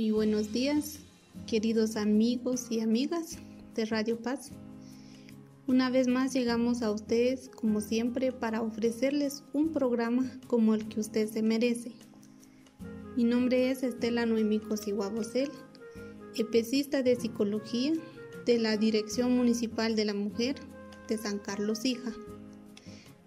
Muy 0.00 0.12
buenos 0.12 0.50
días, 0.50 1.00
queridos 1.46 1.96
amigos 1.96 2.68
y 2.70 2.80
amigas 2.80 3.36
de 3.74 3.84
Radio 3.84 4.18
Paz. 4.18 4.50
Una 5.66 5.90
vez 5.90 6.08
más 6.08 6.32
llegamos 6.32 6.80
a 6.80 6.90
ustedes, 6.90 7.50
como 7.50 7.82
siempre, 7.82 8.32
para 8.32 8.62
ofrecerles 8.62 9.44
un 9.52 9.74
programa 9.74 10.40
como 10.46 10.74
el 10.74 10.88
que 10.88 11.00
usted 11.00 11.28
se 11.28 11.42
merece. 11.42 11.92
Mi 13.14 13.24
nombre 13.24 13.70
es 13.70 13.82
Estela 13.82 14.24
Noemí 14.24 14.58
Cosiguabosel, 14.58 15.50
especista 16.34 17.02
de 17.02 17.16
psicología 17.16 17.92
de 18.46 18.58
la 18.58 18.78
Dirección 18.78 19.36
Municipal 19.36 19.96
de 19.96 20.06
la 20.06 20.14
Mujer 20.14 20.56
de 21.08 21.18
San 21.18 21.38
Carlos 21.38 21.84
Hija. 21.84 22.14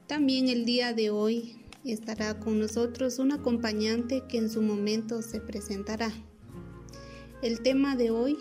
También 0.07 0.49
el 0.49 0.66
día 0.66 0.91
de 0.91 1.11
hoy 1.11 1.55
estará 1.85 2.39
con 2.39 2.57
nosotros 2.57 3.19
un 3.19 3.31
acompañante 3.31 4.23
que 4.27 4.39
en 4.39 4.49
su 4.49 4.63
momento 4.63 5.21
se 5.21 5.39
presentará. 5.39 6.11
El 7.44 7.59
tema 7.59 7.97
de 7.97 8.09
hoy 8.09 8.38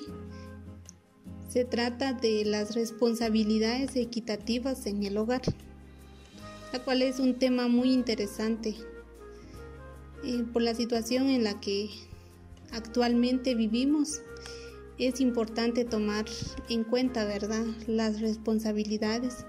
se 1.48 1.64
trata 1.64 2.12
de 2.12 2.44
las 2.44 2.76
responsabilidades 2.76 3.96
equitativas 3.96 4.86
en 4.86 5.02
el 5.02 5.18
hogar, 5.18 5.42
la 6.72 6.78
cual 6.84 7.02
es 7.02 7.18
un 7.18 7.34
tema 7.34 7.66
muy 7.66 7.92
interesante 7.92 8.76
eh, 10.22 10.44
por 10.52 10.62
la 10.62 10.76
situación 10.76 11.30
en 11.30 11.42
la 11.42 11.58
que 11.58 11.90
actualmente 12.70 13.56
vivimos. 13.56 14.20
Es 14.98 15.20
importante 15.20 15.84
tomar 15.84 16.26
en 16.68 16.84
cuenta, 16.84 17.24
¿verdad?, 17.24 17.66
las 17.88 18.20
responsabilidades 18.20 19.44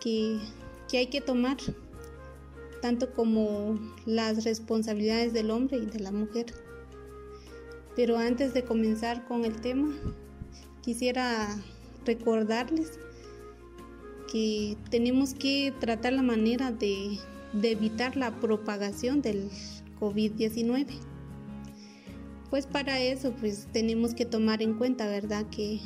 que, 0.00 0.38
que 0.88 0.98
hay 0.98 1.06
que 1.08 1.20
tomar, 1.20 1.56
tanto 2.80 3.12
como 3.12 3.76
las 4.06 4.44
responsabilidades 4.44 5.32
del 5.32 5.50
hombre 5.50 5.78
y 5.78 5.86
de 5.86 5.98
la 5.98 6.12
mujer. 6.12 6.54
Pero 7.98 8.16
antes 8.16 8.54
de 8.54 8.62
comenzar 8.62 9.26
con 9.26 9.44
el 9.44 9.60
tema, 9.60 9.92
quisiera 10.82 11.48
recordarles 12.06 12.92
que 14.30 14.76
tenemos 14.88 15.34
que 15.34 15.74
tratar 15.80 16.12
la 16.12 16.22
manera 16.22 16.70
de, 16.70 17.18
evitar 17.60 18.16
la 18.16 18.38
propagación 18.38 19.20
del 19.20 19.50
COVID-19. 19.98 20.86
Pues 22.50 22.68
para 22.68 23.00
eso 23.00 23.32
pues 23.32 23.66
tenemos 23.72 24.14
que 24.14 24.24
tomar 24.24 24.62
en 24.62 24.74
cuenta, 24.74 25.08
¿verdad? 25.08 25.46
Que 25.50 25.80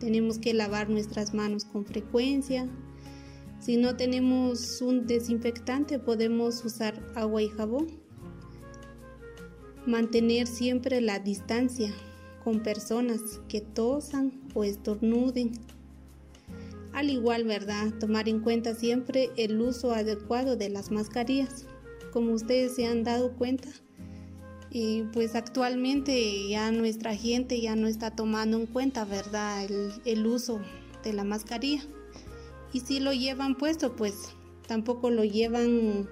tenemos 0.00 0.40
que 0.40 0.52
lavar 0.52 0.90
nuestras 0.90 1.32
manos 1.32 1.64
con 1.64 1.86
frecuencia. 1.86 2.66
Si 3.60 3.76
no 3.76 3.94
tenemos 3.94 4.82
un 4.82 5.06
desinfectante 5.06 6.00
podemos 6.00 6.64
usar 6.64 7.00
agua 7.14 7.40
y 7.40 7.48
jabón 7.50 8.05
Mantener 9.86 10.48
siempre 10.48 11.00
la 11.00 11.20
distancia 11.20 11.92
con 12.42 12.60
personas 12.60 13.20
que 13.48 13.60
tosan 13.60 14.32
o 14.52 14.64
estornuden. 14.64 15.52
Al 16.92 17.08
igual, 17.08 17.44
¿verdad? 17.44 17.92
Tomar 18.00 18.28
en 18.28 18.40
cuenta 18.40 18.74
siempre 18.74 19.30
el 19.36 19.60
uso 19.60 19.92
adecuado 19.92 20.56
de 20.56 20.70
las 20.70 20.90
mascarillas. 20.90 21.66
Como 22.12 22.32
ustedes 22.32 22.74
se 22.74 22.86
han 22.86 23.04
dado 23.04 23.32
cuenta, 23.36 23.68
y 24.70 25.04
pues 25.12 25.34
actualmente 25.36 26.48
ya 26.48 26.72
nuestra 26.72 27.14
gente 27.14 27.60
ya 27.60 27.76
no 27.76 27.86
está 27.86 28.10
tomando 28.10 28.56
en 28.58 28.66
cuenta, 28.66 29.04
¿verdad? 29.04 29.66
El, 30.04 30.26
uso 30.26 30.60
de 31.04 31.12
la 31.12 31.22
mascarilla. 31.22 31.84
Y 32.72 32.80
si 32.80 32.98
lo 32.98 33.12
llevan 33.12 33.54
puesto, 33.54 33.94
pues 33.94 34.14
tampoco 34.66 35.10
lo 35.10 35.22
llevan 35.22 36.08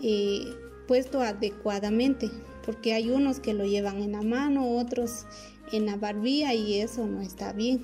eh, 0.00 0.46
puesto 0.88 1.20
adecuadamente 1.20 2.30
porque 2.64 2.94
hay 2.94 3.10
unos 3.10 3.40
que 3.40 3.54
lo 3.54 3.64
llevan 3.64 4.02
en 4.02 4.12
la 4.12 4.22
mano, 4.22 4.76
otros 4.76 5.26
en 5.72 5.86
la 5.86 5.96
barbilla 5.96 6.54
y 6.54 6.80
eso 6.80 7.06
no 7.06 7.20
está 7.20 7.52
bien. 7.52 7.82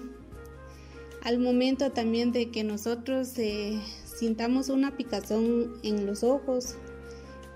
Al 1.22 1.38
momento 1.38 1.90
también 1.90 2.32
de 2.32 2.50
que 2.50 2.64
nosotros 2.64 3.38
eh, 3.38 3.80
sintamos 4.04 4.68
una 4.68 4.96
picazón 4.96 5.74
en 5.82 6.06
los 6.06 6.22
ojos, 6.22 6.76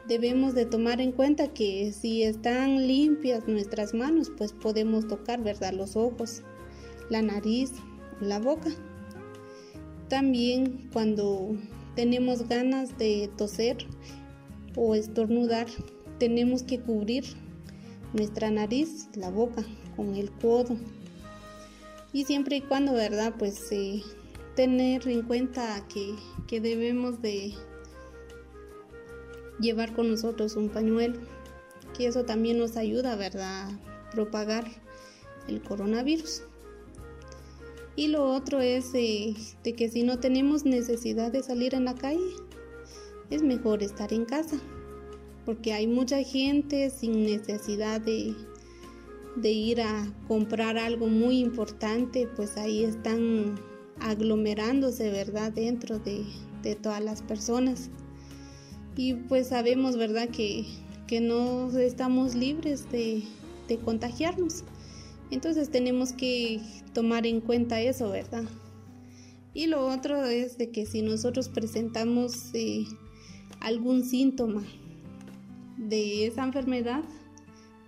debemos 0.09 0.55
de 0.55 0.67
tomar 0.67 1.01
en 1.01 1.13
cuenta 1.13 1.49
que 1.49 1.93
si 1.93 2.23
están 2.23 2.87
limpias 2.87 3.47
nuestras 3.47 3.95
manos, 3.95 4.31
pues 4.37 4.53
podemos 4.53 5.07
tocar, 5.07 5.43
¿verdad? 5.43 5.73
Los 5.73 5.97
ojos, 5.97 6.43
la 7.09 7.23
nariz, 7.23 7.73
la 8.21 8.39
boca. 8.39 8.71
También 10.09 10.89
cuando 10.93 11.57
tenemos 11.95 12.49
ganas 12.49 12.99
de 12.99 13.31
toser 13.37 13.79
o 14.77 14.95
estornudar, 14.95 15.67
tenemos 16.23 16.63
que 16.63 16.79
cubrir 16.79 17.25
nuestra 18.13 18.49
nariz, 18.49 19.09
la 19.17 19.29
boca 19.29 19.65
con 19.97 20.15
el 20.15 20.31
codo. 20.31 20.77
Y 22.13 22.27
siempre 22.27 22.59
y 22.59 22.61
cuando, 22.61 22.93
¿verdad? 22.93 23.35
Pues 23.37 23.73
eh, 23.73 24.05
tener 24.55 25.09
en 25.09 25.23
cuenta 25.23 25.85
que, 25.93 26.15
que 26.47 26.61
debemos 26.61 27.21
de 27.23 27.55
llevar 29.59 29.95
con 29.95 30.13
nosotros 30.13 30.55
un 30.55 30.69
pañuelo, 30.69 31.19
que 31.99 32.07
eso 32.07 32.25
también 32.25 32.57
nos 32.57 32.77
ayuda, 32.77 33.17
¿verdad? 33.17 33.71
A 33.71 34.13
propagar 34.13 34.65
el 35.49 35.61
coronavirus. 35.61 36.45
Y 37.97 38.07
lo 38.07 38.33
otro 38.33 38.61
es 38.61 38.95
eh, 38.95 39.35
de 39.65 39.73
que 39.73 39.91
si 39.91 40.05
no 40.05 40.21
tenemos 40.21 40.65
necesidad 40.65 41.33
de 41.33 41.43
salir 41.43 41.75
en 41.75 41.85
la 41.85 41.97
calle, 41.97 42.31
es 43.29 43.43
mejor 43.43 43.83
estar 43.83 44.13
en 44.13 44.25
casa 44.25 44.61
porque 45.45 45.73
hay 45.73 45.87
mucha 45.87 46.23
gente 46.23 46.91
sin 46.91 47.25
necesidad 47.25 48.01
de, 48.01 48.35
ir 49.43 49.81
a 49.81 50.13
comprar 50.29 50.79
algo 50.79 51.09
muy 51.09 51.39
importante, 51.39 52.29
pues 52.37 52.57
ahí 52.57 52.85
están 52.85 53.59
aglomerándose, 54.01 55.11
¿verdad? 55.11 55.53
Dentro 55.53 55.99
de, 55.99 56.25
todas 56.81 57.03
las 57.03 57.23
personas. 57.23 57.91
Y 58.97 59.15
pues 59.15 59.49
sabemos, 59.49 59.97
¿verdad? 59.97 60.29
Que, 60.29 60.67
no 61.21 61.69
estamos 61.79 62.35
libres 62.35 62.91
de, 62.91 63.23
contagiarnos. 63.85 64.65
Entonces 65.31 65.71
tenemos 65.71 66.13
que 66.13 66.61
tomar 66.93 67.27
en 67.27 67.41
cuenta 67.41 67.81
eso, 67.81 68.11
¿verdad? 68.11 68.45
Y 69.55 69.67
lo 69.67 69.87
otro 69.87 70.25
es 70.25 70.57
de 70.59 70.71
que 70.71 70.85
si 70.87 71.03
nosotros 71.03 71.49
presentamos 71.49 72.51
eh, 72.55 72.85
algún 73.61 74.05
síntoma 74.05 74.63
de 75.89 76.27
esa 76.27 76.45
enfermedad, 76.45 77.03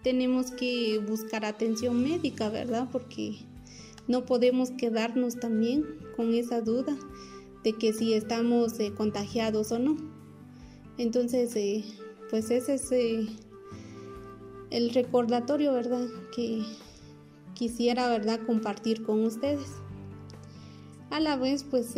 tenemos 0.02 0.50
que 0.50 0.98
buscar 0.98 1.44
atención 1.44 2.02
médica, 2.02 2.50
¿verdad? 2.50 2.88
Porque 2.92 3.38
no 4.06 4.26
podemos 4.26 4.70
quedarnos 4.70 5.40
también 5.40 5.84
con 6.14 6.34
esa 6.34 6.60
duda 6.60 6.96
de 7.64 7.72
que 7.72 7.94
si 7.94 8.12
estamos 8.12 8.78
eh, 8.78 8.92
contagiados 8.94 9.72
o 9.72 9.78
no. 9.78 9.96
Entonces, 10.98 11.56
eh, 11.56 11.82
pues 12.30 12.50
ese 12.50 12.74
es 12.74 12.92
eh, 12.92 13.26
el 14.70 14.90
recordatorio, 14.90 15.72
¿verdad? 15.72 16.06
Que 16.36 16.62
quisiera, 17.54 18.08
¿verdad? 18.08 18.40
Compartir 18.46 19.02
con 19.02 19.24
ustedes. 19.24 19.70
A 21.10 21.20
la 21.20 21.36
vez, 21.36 21.64
pues 21.64 21.94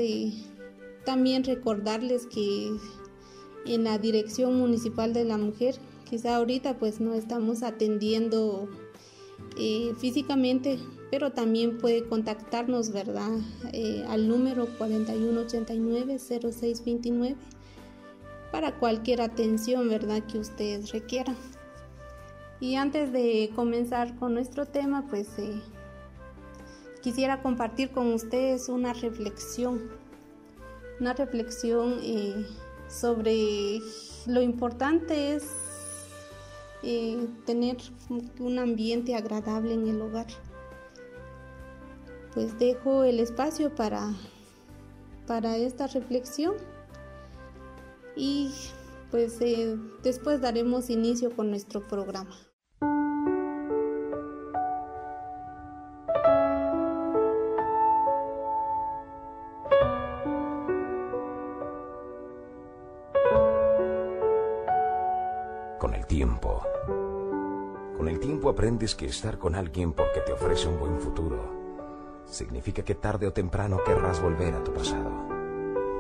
también 1.04 1.42
recordarles 1.42 2.26
que 2.26 2.70
en 3.66 3.84
la 3.84 3.98
Dirección 3.98 4.58
Municipal 4.58 5.12
de 5.12 5.24
la 5.24 5.38
Mujer. 5.38 5.76
Quizá 6.08 6.36
ahorita 6.36 6.78
pues 6.78 7.00
no 7.00 7.14
estamos 7.14 7.62
atendiendo 7.62 8.68
eh, 9.58 9.94
físicamente, 9.98 10.78
pero 11.10 11.32
también 11.32 11.78
puede 11.78 12.04
contactarnos, 12.04 12.92
¿verdad? 12.92 13.30
Eh, 13.72 14.04
al 14.08 14.28
número 14.28 14.68
4189-0629 14.78 17.34
para 18.52 18.78
cualquier 18.78 19.22
atención, 19.22 19.88
¿verdad? 19.88 20.22
Que 20.26 20.38
ustedes 20.38 20.92
requieran. 20.92 21.36
Y 22.60 22.76
antes 22.76 23.12
de 23.12 23.50
comenzar 23.54 24.16
con 24.16 24.34
nuestro 24.34 24.66
tema, 24.66 25.06
pues 25.08 25.28
eh, 25.38 25.60
quisiera 27.02 27.42
compartir 27.42 27.90
con 27.90 28.12
ustedes 28.12 28.68
una 28.68 28.92
reflexión, 28.94 29.90
una 31.00 31.12
reflexión 31.12 31.98
sobre 32.88 33.80
lo 34.26 34.42
importante 34.42 35.34
es 35.34 35.44
eh, 36.82 37.26
tener 37.44 37.76
un 38.38 38.58
ambiente 38.58 39.14
agradable 39.14 39.74
en 39.74 39.88
el 39.88 40.00
hogar. 40.00 40.26
Pues 42.34 42.58
dejo 42.58 43.04
el 43.04 43.18
espacio 43.20 43.74
para, 43.74 44.12
para 45.26 45.56
esta 45.56 45.86
reflexión 45.86 46.54
y 48.14 48.50
pues 49.10 49.40
eh, 49.40 49.76
después 50.02 50.40
daremos 50.40 50.90
inicio 50.90 51.34
con 51.34 51.50
nuestro 51.50 51.86
programa. 51.86 52.36
Con 67.96 68.08
el 68.08 68.20
tiempo 68.20 68.48
aprendes 68.48 68.94
que 68.94 69.06
estar 69.06 69.38
con 69.38 69.54
alguien 69.54 69.92
porque 69.92 70.20
te 70.20 70.32
ofrece 70.32 70.68
un 70.68 70.78
buen 70.78 71.00
futuro 71.00 71.56
significa 72.26 72.82
que 72.82 72.94
tarde 72.94 73.26
o 73.26 73.32
temprano 73.32 73.82
querrás 73.84 74.20
volver 74.20 74.54
a 74.54 74.64
tu 74.64 74.72
pasado. 74.72 75.10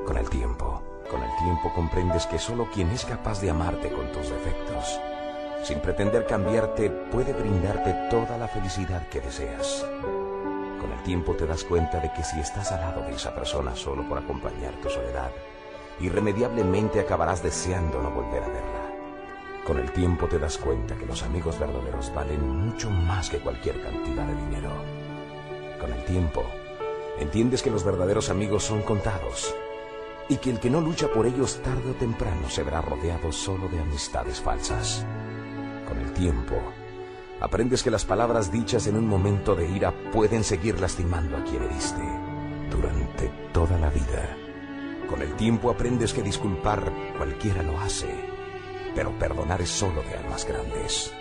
Con 0.04 0.16
el 0.16 0.28
tiempo, 0.28 0.82
con 1.10 1.22
el 1.22 1.30
tiempo 1.38 1.72
comprendes 1.74 2.26
que 2.26 2.38
solo 2.38 2.68
quien 2.72 2.90
es 2.90 3.04
capaz 3.04 3.40
de 3.40 3.50
amarte 3.50 3.90
con 3.90 4.10
tus 4.12 4.28
defectos, 4.28 5.00
sin 5.62 5.80
pretender 5.80 6.26
cambiarte, 6.26 6.90
puede 6.90 7.32
brindarte 7.32 8.08
toda 8.10 8.36
la 8.38 8.48
felicidad 8.48 9.08
que 9.08 9.20
deseas. 9.20 9.86
Con 10.80 10.92
el 10.92 11.02
tiempo 11.02 11.34
te 11.34 11.46
das 11.46 11.64
cuenta 11.64 12.00
de 12.00 12.12
que 12.12 12.22
si 12.22 12.38
estás 12.40 12.70
al 12.72 12.80
lado 12.80 13.02
de 13.02 13.14
esa 13.14 13.34
persona 13.34 13.74
solo 13.74 14.06
por 14.08 14.18
acompañar 14.18 14.74
tu 14.82 14.90
soledad, 14.90 15.30
irremediablemente 16.00 17.00
acabarás 17.00 17.42
deseando 17.42 18.02
no 18.02 18.10
volver 18.10 18.42
a 18.42 18.48
verla. 18.48 18.85
Con 19.66 19.80
el 19.80 19.90
tiempo 19.90 20.28
te 20.28 20.38
das 20.38 20.58
cuenta 20.58 20.94
que 20.94 21.06
los 21.06 21.24
amigos 21.24 21.58
verdaderos 21.58 22.14
valen 22.14 22.48
mucho 22.48 22.88
más 22.88 23.28
que 23.28 23.38
cualquier 23.38 23.82
cantidad 23.82 24.24
de 24.24 24.36
dinero. 24.44 24.70
Con 25.80 25.92
el 25.92 26.04
tiempo, 26.04 26.44
entiendes 27.18 27.64
que 27.64 27.72
los 27.72 27.82
verdaderos 27.82 28.30
amigos 28.30 28.62
son 28.62 28.82
contados 28.82 29.52
y 30.28 30.36
que 30.36 30.50
el 30.50 30.60
que 30.60 30.70
no 30.70 30.80
lucha 30.80 31.08
por 31.08 31.26
ellos 31.26 31.60
tarde 31.64 31.90
o 31.90 31.94
temprano 31.94 32.48
se 32.48 32.62
verá 32.62 32.80
rodeado 32.80 33.32
solo 33.32 33.68
de 33.68 33.80
amistades 33.80 34.40
falsas. 34.40 35.04
Con 35.88 35.98
el 35.98 36.12
tiempo, 36.12 36.54
aprendes 37.40 37.82
que 37.82 37.90
las 37.90 38.04
palabras 38.04 38.52
dichas 38.52 38.86
en 38.86 38.96
un 38.96 39.08
momento 39.08 39.56
de 39.56 39.68
ira 39.68 39.92
pueden 40.12 40.44
seguir 40.44 40.80
lastimando 40.80 41.36
a 41.36 41.42
quien 41.42 41.64
heriste 41.64 42.02
durante 42.70 43.32
toda 43.52 43.76
la 43.78 43.90
vida. 43.90 44.36
Con 45.10 45.22
el 45.22 45.34
tiempo 45.34 45.70
aprendes 45.70 46.12
que 46.12 46.22
disculpar 46.22 46.92
cualquiera 47.18 47.64
lo 47.64 47.80
hace, 47.80 48.35
pero 48.96 49.12
perdonar 49.12 49.60
es 49.60 49.68
solo 49.68 50.02
de 50.02 50.16
almas 50.16 50.46
grandes. 50.46 51.12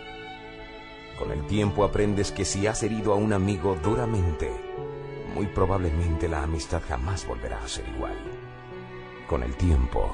Con 1.20 1.32
el 1.32 1.46
tiempo 1.46 1.84
aprendes 1.84 2.32
que 2.32 2.46
si 2.46 2.66
has 2.66 2.82
herido 2.84 3.14
a 3.14 3.18
un 3.18 3.34
amigo 3.34 3.78
duramente, 3.84 4.50
muy 5.36 5.48
probablemente 5.48 6.30
la 6.30 6.44
amistad 6.44 6.82
jamás 6.88 7.28
volverá 7.28 7.62
a 7.62 7.68
ser 7.68 7.88
igual. 7.90 8.18
Con 9.28 9.44
el 9.44 9.56
tiempo, 9.56 10.10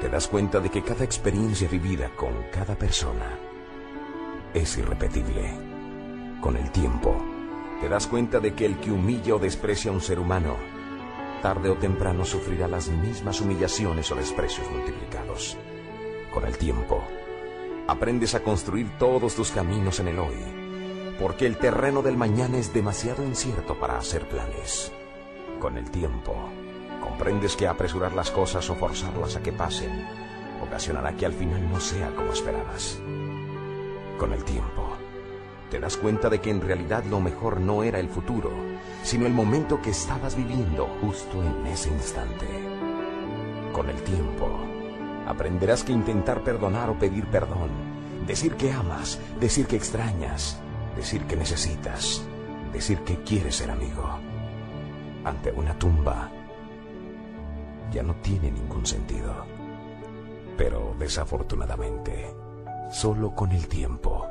te 0.00 0.08
das 0.08 0.26
cuenta 0.26 0.58
de 0.58 0.70
que 0.70 0.82
cada 0.82 1.04
experiencia 1.04 1.68
vivida 1.68 2.10
con 2.16 2.34
cada 2.52 2.74
persona 2.74 3.38
es 4.52 4.76
irrepetible. 4.76 5.54
Con 6.40 6.56
el 6.56 6.70
tiempo, 6.72 7.16
te 7.80 7.88
das 7.88 8.08
cuenta 8.08 8.40
de 8.40 8.54
que 8.54 8.66
el 8.66 8.78
que 8.80 8.90
humilla 8.90 9.36
o 9.36 9.38
desprecia 9.38 9.92
a 9.92 9.94
un 9.94 10.00
ser 10.00 10.18
humano, 10.18 10.56
tarde 11.42 11.70
o 11.70 11.76
temprano 11.76 12.24
sufrirá 12.24 12.66
las 12.66 12.88
mismas 12.88 13.40
humillaciones 13.40 14.10
o 14.10 14.16
desprecios 14.16 14.68
multiplicados. 14.70 15.56
Con 16.32 16.46
el 16.46 16.56
tiempo, 16.56 17.02
aprendes 17.86 18.34
a 18.34 18.42
construir 18.42 18.96
todos 18.98 19.34
tus 19.34 19.50
caminos 19.50 20.00
en 20.00 20.08
el 20.08 20.18
hoy, 20.18 21.14
porque 21.20 21.46
el 21.46 21.58
terreno 21.58 22.00
del 22.00 22.16
mañana 22.16 22.56
es 22.56 22.72
demasiado 22.72 23.22
incierto 23.22 23.78
para 23.78 23.98
hacer 23.98 24.26
planes. 24.26 24.90
Con 25.60 25.76
el 25.76 25.90
tiempo, 25.90 26.34
comprendes 27.02 27.54
que 27.54 27.66
apresurar 27.66 28.14
las 28.14 28.30
cosas 28.30 28.70
o 28.70 28.74
forzarlas 28.74 29.36
a 29.36 29.42
que 29.42 29.52
pasen 29.52 30.06
ocasionará 30.62 31.14
que 31.16 31.26
al 31.26 31.34
final 31.34 31.70
no 31.70 31.78
sea 31.80 32.14
como 32.14 32.32
esperabas. 32.32 32.98
Con 34.18 34.32
el 34.32 34.42
tiempo, 34.44 34.96
te 35.70 35.80
das 35.80 35.98
cuenta 35.98 36.30
de 36.30 36.40
que 36.40 36.48
en 36.48 36.62
realidad 36.62 37.04
lo 37.04 37.20
mejor 37.20 37.60
no 37.60 37.82
era 37.82 38.00
el 38.00 38.08
futuro, 38.08 38.50
sino 39.02 39.26
el 39.26 39.34
momento 39.34 39.82
que 39.82 39.90
estabas 39.90 40.34
viviendo 40.34 40.86
justo 41.02 41.42
en 41.42 41.66
ese 41.66 41.90
instante. 41.90 42.46
Con 43.72 43.90
el 43.90 44.02
tiempo, 44.02 44.71
aprenderás 45.26 45.84
que 45.84 45.92
intentar 45.92 46.42
perdonar 46.42 46.90
o 46.90 46.98
pedir 46.98 47.26
perdón, 47.26 47.70
decir 48.26 48.54
que 48.54 48.72
amas, 48.72 49.18
decir 49.40 49.66
que 49.66 49.76
extrañas, 49.76 50.58
decir 50.96 51.22
que 51.24 51.36
necesitas, 51.36 52.22
decir 52.72 52.98
que 53.00 53.16
quieres 53.22 53.56
ser 53.56 53.70
amigo, 53.70 54.04
ante 55.24 55.52
una 55.52 55.78
tumba, 55.78 56.30
ya 57.92 58.02
no 58.02 58.14
tiene 58.16 58.50
ningún 58.50 58.86
sentido. 58.86 59.46
Pero 60.56 60.94
desafortunadamente, 60.98 62.34
solo 62.90 63.34
con 63.34 63.52
el 63.52 63.68
tiempo. 63.68 64.26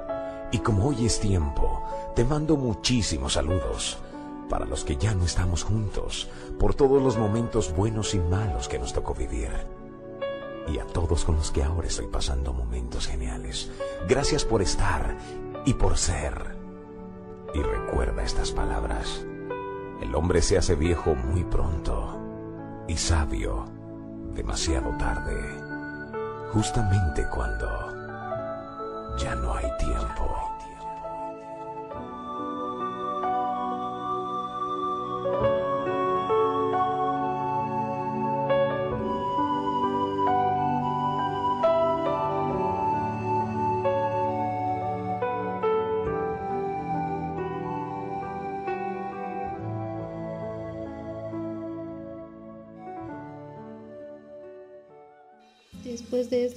Y 0.52 0.60
como 0.60 0.88
hoy 0.88 1.06
es 1.06 1.20
tiempo, 1.20 1.84
te 2.16 2.26
mando 2.26 2.58
muchísimos 2.58 3.34
saludos 3.34 3.98
para 4.50 4.66
los 4.66 4.84
que 4.84 4.98
ya 4.98 5.14
no 5.16 5.24
estamos 5.24 5.64
juntos, 5.64 6.30
por 6.60 6.76
todos 6.76 7.02
los 7.02 7.18
momentos 7.18 7.74
buenos 7.74 8.14
y 8.14 8.20
malos 8.20 8.68
que 8.68 8.80
nos 8.80 8.92
tocó 8.92 9.14
vivir. 9.14 9.50
Y 10.68 10.80
a 10.80 10.86
todos 10.86 11.26
con 11.26 11.36
los 11.36 11.52
que 11.52 11.64
ahora 11.64 11.88
estoy 11.88 12.08
pasando 12.08 12.54
momentos 12.54 13.08
geniales. 13.08 13.72
Gracias 14.08 14.46
por 14.46 14.62
estar 14.62 15.18
y 15.66 15.74
por 15.74 15.98
ser. 15.98 16.56
Y 17.54 17.62
recuerda 17.62 18.24
estas 18.24 18.52
palabras. 18.52 19.26
El 20.02 20.16
hombre 20.16 20.42
se 20.42 20.58
hace 20.58 20.76
viejo 20.76 21.16
muy 21.16 21.44
pronto 21.44 22.18
y 22.88 22.98
sabio 22.98 23.66
demasiado 24.34 24.90
tarde, 24.98 25.38
justamente 26.52 27.28
cuando 27.30 27.68
ya 29.18 29.36
no 29.36 29.54
hay 29.54 29.70
tiempo. 29.78 30.61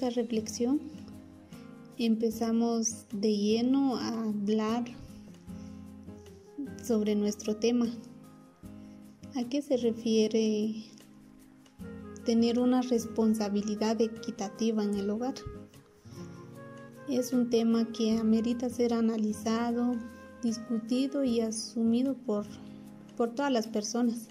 Esta 0.04 0.20
reflexión, 0.20 0.80
empezamos 1.96 3.06
de 3.10 3.34
lleno 3.34 3.96
a 3.96 4.24
hablar 4.24 4.84
sobre 6.82 7.14
nuestro 7.14 7.56
tema. 7.56 7.86
¿A 9.34 9.44
qué 9.44 9.62
se 9.62 9.78
refiere 9.78 10.74
tener 12.26 12.58
una 12.58 12.82
responsabilidad 12.82 13.98
equitativa 13.98 14.84
en 14.84 14.92
el 14.92 15.08
hogar? 15.08 15.36
Es 17.08 17.32
un 17.32 17.48
tema 17.48 17.90
que 17.90 18.18
amerita 18.18 18.68
ser 18.68 18.92
analizado, 18.92 19.94
discutido 20.42 21.24
y 21.24 21.40
asumido 21.40 22.14
por, 22.14 22.44
por 23.16 23.34
todas 23.34 23.50
las 23.50 23.68
personas. 23.68 24.28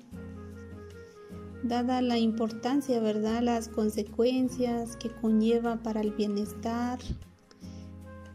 Dada 1.63 2.01
la 2.01 2.17
importancia, 2.17 2.99
¿verdad? 2.99 3.41
Las 3.41 3.69
consecuencias 3.69 4.97
que 4.97 5.09
conlleva 5.09 5.77
para 5.77 6.01
el 6.01 6.11
bienestar, 6.11 6.99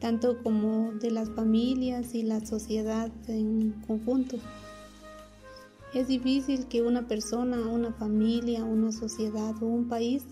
tanto 0.00 0.42
como 0.42 0.92
de 0.92 1.10
las 1.10 1.28
familias 1.30 2.14
y 2.14 2.22
la 2.22 2.44
sociedad 2.44 3.10
en 3.26 3.72
conjunto. 3.86 4.38
Es 5.92 6.08
difícil 6.08 6.68
que 6.68 6.80
una 6.80 7.06
persona, 7.06 7.58
una 7.66 7.92
familia, 7.92 8.64
una 8.64 8.92
sociedad 8.92 9.54
o 9.62 9.66
un 9.66 9.88
país 9.88 10.24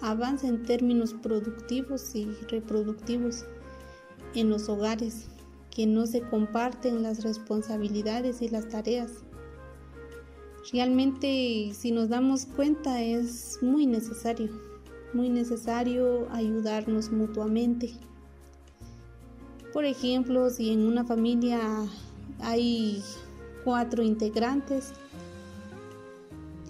avance 0.00 0.48
en 0.48 0.64
términos 0.64 1.14
productivos 1.14 2.12
y 2.16 2.26
reproductivos 2.48 3.44
en 4.34 4.50
los 4.50 4.68
hogares, 4.68 5.28
que 5.70 5.86
no 5.86 6.06
se 6.06 6.22
comparten 6.22 7.04
las 7.04 7.22
responsabilidades 7.22 8.42
y 8.42 8.48
las 8.48 8.68
tareas. 8.68 9.22
Realmente, 10.70 11.72
si 11.74 11.90
nos 11.90 12.08
damos 12.08 12.46
cuenta, 12.46 13.02
es 13.02 13.58
muy 13.62 13.86
necesario, 13.86 14.48
muy 15.12 15.28
necesario 15.28 16.28
ayudarnos 16.30 17.10
mutuamente. 17.10 17.92
Por 19.72 19.84
ejemplo, 19.84 20.50
si 20.50 20.70
en 20.70 20.86
una 20.86 21.04
familia 21.04 21.60
hay 22.40 23.02
cuatro 23.64 24.02
integrantes, 24.02 24.92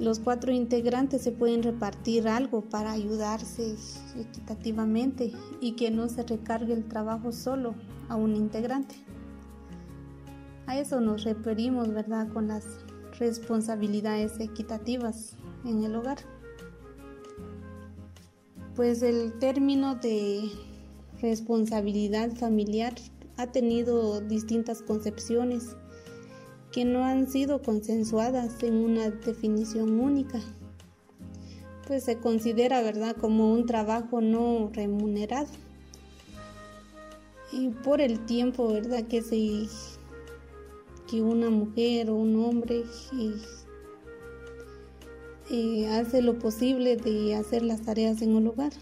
los 0.00 0.18
cuatro 0.18 0.52
integrantes 0.52 1.22
se 1.22 1.30
pueden 1.30 1.62
repartir 1.62 2.26
algo 2.26 2.62
para 2.62 2.92
ayudarse 2.92 3.76
equitativamente 4.18 5.32
y 5.60 5.72
que 5.72 5.90
no 5.90 6.08
se 6.08 6.22
recargue 6.22 6.72
el 6.72 6.88
trabajo 6.88 7.30
solo 7.30 7.74
a 8.08 8.16
un 8.16 8.34
integrante. 8.34 8.94
A 10.66 10.78
eso 10.78 11.00
nos 11.00 11.24
referimos, 11.24 11.92
¿verdad? 11.92 12.32
Con 12.32 12.48
las 12.48 12.64
responsabilidades 13.18 14.38
equitativas 14.40 15.36
en 15.64 15.84
el 15.84 15.94
hogar. 15.96 16.18
Pues 18.74 19.02
el 19.02 19.38
término 19.38 19.96
de 19.96 20.50
responsabilidad 21.20 22.32
familiar 22.32 22.94
ha 23.36 23.46
tenido 23.46 24.20
distintas 24.20 24.82
concepciones 24.82 25.76
que 26.72 26.84
no 26.84 27.04
han 27.04 27.28
sido 27.28 27.62
consensuadas 27.62 28.62
en 28.62 28.76
una 28.76 29.10
definición 29.10 30.00
única. 30.00 30.40
Pues 31.86 32.04
se 32.04 32.18
considera, 32.18 32.80
¿verdad?, 32.80 33.14
como 33.16 33.52
un 33.52 33.66
trabajo 33.66 34.20
no 34.20 34.70
remunerado. 34.72 35.48
y 37.52 37.68
por 37.68 38.00
el 38.00 38.24
tiempo, 38.24 38.72
¿verdad? 38.72 39.06
Que 39.06 39.20
se 39.20 39.36
que 41.12 41.20
una 41.20 41.50
mujer 41.50 42.08
o 42.08 42.14
un 42.14 42.42
hombre 42.42 42.84
hace 45.90 46.22
lo 46.22 46.38
posible 46.38 46.96
de 46.96 47.34
hacer 47.34 47.62
las 47.62 47.82
tareas 47.82 48.22
en 48.22 48.34
un 48.34 48.46
hogar. 48.46 48.72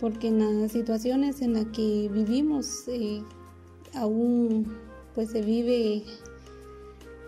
Porque 0.00 0.28
en 0.28 0.62
las 0.62 0.72
situaciones 0.72 1.42
en 1.42 1.52
las 1.52 1.66
que 1.66 2.08
vivimos 2.10 2.88
eh, 2.88 3.22
aún 3.94 4.74
pues 5.14 5.32
se 5.32 5.42
vive 5.42 6.04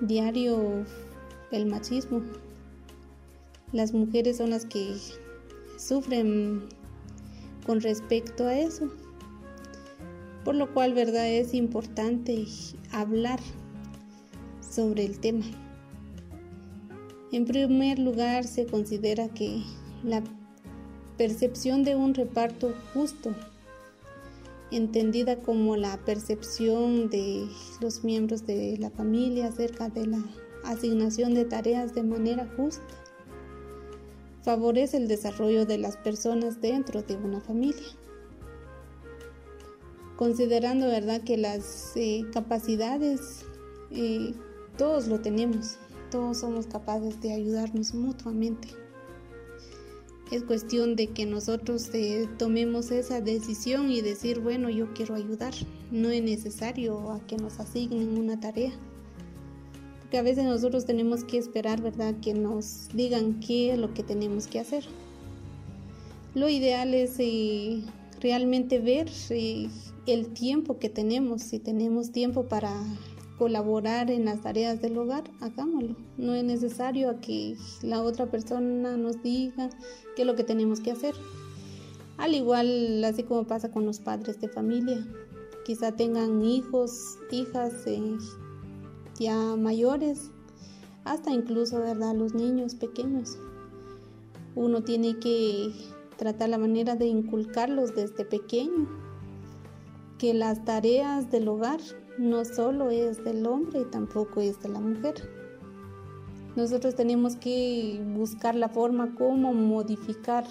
diario 0.00 0.86
el 1.50 1.66
machismo. 1.66 2.22
Las 3.72 3.92
mujeres 3.92 4.38
son 4.38 4.48
las 4.48 4.64
que 4.64 4.96
sufren 5.76 6.62
con 7.66 7.82
respecto 7.82 8.46
a 8.46 8.58
eso. 8.58 8.90
Por 10.44 10.54
lo 10.54 10.72
cual, 10.72 10.94
¿verdad? 10.94 11.28
Es 11.28 11.52
importante 11.52 12.46
hablar 12.92 13.40
sobre 14.60 15.04
el 15.04 15.20
tema. 15.20 15.44
En 17.32 17.44
primer 17.44 17.98
lugar, 17.98 18.44
se 18.44 18.66
considera 18.66 19.28
que 19.28 19.62
la 20.02 20.22
percepción 21.18 21.84
de 21.84 21.94
un 21.94 22.14
reparto 22.14 22.74
justo, 22.94 23.34
entendida 24.70 25.36
como 25.36 25.76
la 25.76 25.98
percepción 25.98 27.10
de 27.10 27.46
los 27.80 28.02
miembros 28.02 28.46
de 28.46 28.78
la 28.78 28.90
familia 28.90 29.48
acerca 29.48 29.88
de 29.90 30.06
la 30.06 30.24
asignación 30.64 31.34
de 31.34 31.44
tareas 31.44 31.94
de 31.94 32.02
manera 32.02 32.48
justa, 32.56 32.94
favorece 34.42 34.96
el 34.96 35.08
desarrollo 35.08 35.66
de 35.66 35.78
las 35.78 35.98
personas 35.98 36.60
dentro 36.62 37.02
de 37.02 37.16
una 37.16 37.40
familia 37.40 37.86
considerando 40.20 40.86
verdad 40.86 41.22
que 41.22 41.38
las 41.38 41.92
eh, 41.96 42.26
capacidades 42.30 43.46
eh, 43.90 44.34
todos 44.76 45.06
lo 45.06 45.20
tenemos, 45.20 45.78
todos 46.10 46.40
somos 46.40 46.66
capaces 46.66 47.22
de 47.22 47.32
ayudarnos 47.32 47.94
mutuamente. 47.94 48.68
Es 50.30 50.44
cuestión 50.44 50.94
de 50.94 51.06
que 51.06 51.24
nosotros 51.24 51.88
eh, 51.94 52.28
tomemos 52.36 52.90
esa 52.90 53.22
decisión 53.22 53.90
y 53.90 54.02
decir, 54.02 54.40
bueno, 54.40 54.68
yo 54.68 54.92
quiero 54.92 55.14
ayudar. 55.14 55.54
No 55.90 56.10
es 56.10 56.22
necesario 56.22 57.12
a 57.12 57.20
que 57.26 57.38
nos 57.38 57.58
asignen 57.58 58.18
una 58.18 58.38
tarea. 58.38 58.72
Porque 60.02 60.18
a 60.18 60.22
veces 60.22 60.44
nosotros 60.44 60.84
tenemos 60.84 61.24
que 61.24 61.38
esperar, 61.38 61.80
¿verdad?, 61.80 62.14
que 62.20 62.34
nos 62.34 62.88
digan 62.92 63.40
qué 63.40 63.72
es 63.72 63.78
lo 63.78 63.94
que 63.94 64.02
tenemos 64.02 64.48
que 64.48 64.60
hacer. 64.60 64.84
Lo 66.34 66.50
ideal 66.50 66.92
es 66.92 67.16
realmente 68.20 68.80
ver 68.80 69.08
el 70.12 70.32
tiempo 70.32 70.78
que 70.78 70.88
tenemos. 70.88 71.42
Si 71.42 71.58
tenemos 71.58 72.12
tiempo 72.12 72.46
para 72.46 72.72
colaborar 73.38 74.10
en 74.10 74.26
las 74.26 74.42
tareas 74.42 74.80
del 74.82 74.98
hogar, 74.98 75.24
hagámoslo. 75.40 75.96
No 76.18 76.34
es 76.34 76.44
necesario 76.44 77.20
que 77.20 77.56
la 77.82 78.02
otra 78.02 78.30
persona 78.30 78.96
nos 78.96 79.22
diga 79.22 79.70
qué 80.14 80.22
es 80.22 80.26
lo 80.26 80.36
que 80.36 80.44
tenemos 80.44 80.80
que 80.80 80.90
hacer. 80.90 81.14
Al 82.18 82.34
igual, 82.34 83.02
así 83.04 83.22
como 83.22 83.46
pasa 83.46 83.70
con 83.70 83.86
los 83.86 83.98
padres 83.98 84.40
de 84.40 84.48
familia, 84.48 85.06
quizá 85.64 85.92
tengan 85.92 86.44
hijos, 86.44 87.16
hijas 87.30 87.86
eh, 87.86 88.18
ya 89.18 89.56
mayores, 89.56 90.30
hasta 91.04 91.30
incluso, 91.30 91.78
¿verdad?, 91.78 92.14
los 92.14 92.34
niños 92.34 92.74
pequeños. 92.74 93.38
Uno 94.54 94.82
tiene 94.82 95.18
que 95.18 95.72
tratar 96.18 96.50
la 96.50 96.58
manera 96.58 96.94
de 96.96 97.06
inculcarlos 97.06 97.94
desde 97.94 98.26
pequeño 98.26 98.99
que 100.20 100.34
las 100.34 100.62
tareas 100.66 101.30
del 101.30 101.48
hogar 101.48 101.80
no 102.18 102.44
solo 102.44 102.90
es 102.90 103.24
del 103.24 103.46
hombre 103.46 103.80
y 103.80 103.84
tampoco 103.86 104.42
es 104.42 104.60
de 104.60 104.68
la 104.68 104.78
mujer. 104.78 105.14
Nosotros 106.56 106.94
tenemos 106.94 107.36
que 107.36 108.04
buscar 108.14 108.54
la 108.54 108.68
forma 108.68 109.14
como 109.14 109.54
modificar 109.54 110.44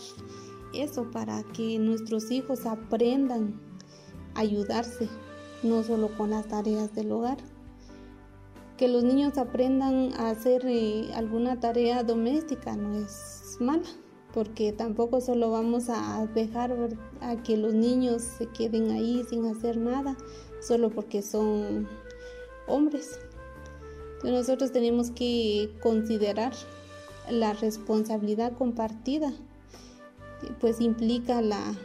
eso 0.74 1.12
para 1.12 1.44
que 1.54 1.78
nuestros 1.78 2.32
hijos 2.32 2.66
aprendan 2.66 3.62
a 4.34 4.40
ayudarse, 4.40 5.08
no 5.62 5.84
solo 5.84 6.10
con 6.18 6.32
las 6.32 6.48
tareas 6.48 6.96
del 6.96 7.12
hogar. 7.12 7.38
Que 8.76 8.88
los 8.88 9.04
niños 9.04 9.38
aprendan 9.38 10.14
a 10.16 10.32
hacer 10.32 10.66
eh, 10.66 11.12
alguna 11.14 11.60
tarea 11.60 12.02
doméstica 12.02 12.76
no 12.76 12.98
es 12.98 13.58
mala 13.60 13.88
porque 14.34 14.72
tampoco 14.74 15.22
solo 15.22 15.52
vamos 15.52 15.90
a 15.90 16.28
dejar 16.34 16.76
a 17.22 17.36
que 17.44 17.58
los 17.58 17.74
niños 17.74 18.22
se 18.22 18.46
queden 18.48 18.92
ahí 18.92 19.24
sin 19.30 19.46
hacer 19.46 19.78
nada, 19.78 20.16
solo 20.62 20.90
porque 20.90 21.22
son 21.22 21.88
hombres. 22.68 23.20
nosotros 24.24 24.72
tenemos 24.72 25.12
que 25.12 25.72
considerar 25.82 26.54
la 27.30 27.54
responsabilidad 27.54 28.54
compartida, 28.58 29.34
pues 30.60 30.82
implica 30.82 31.42
la 31.42 31.76